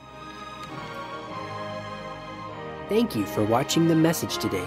Thank 2.89 3.15
you 3.15 3.27
for 3.27 3.45
watching 3.45 3.87
the 3.87 3.95
message 3.95 4.39
today. 4.39 4.67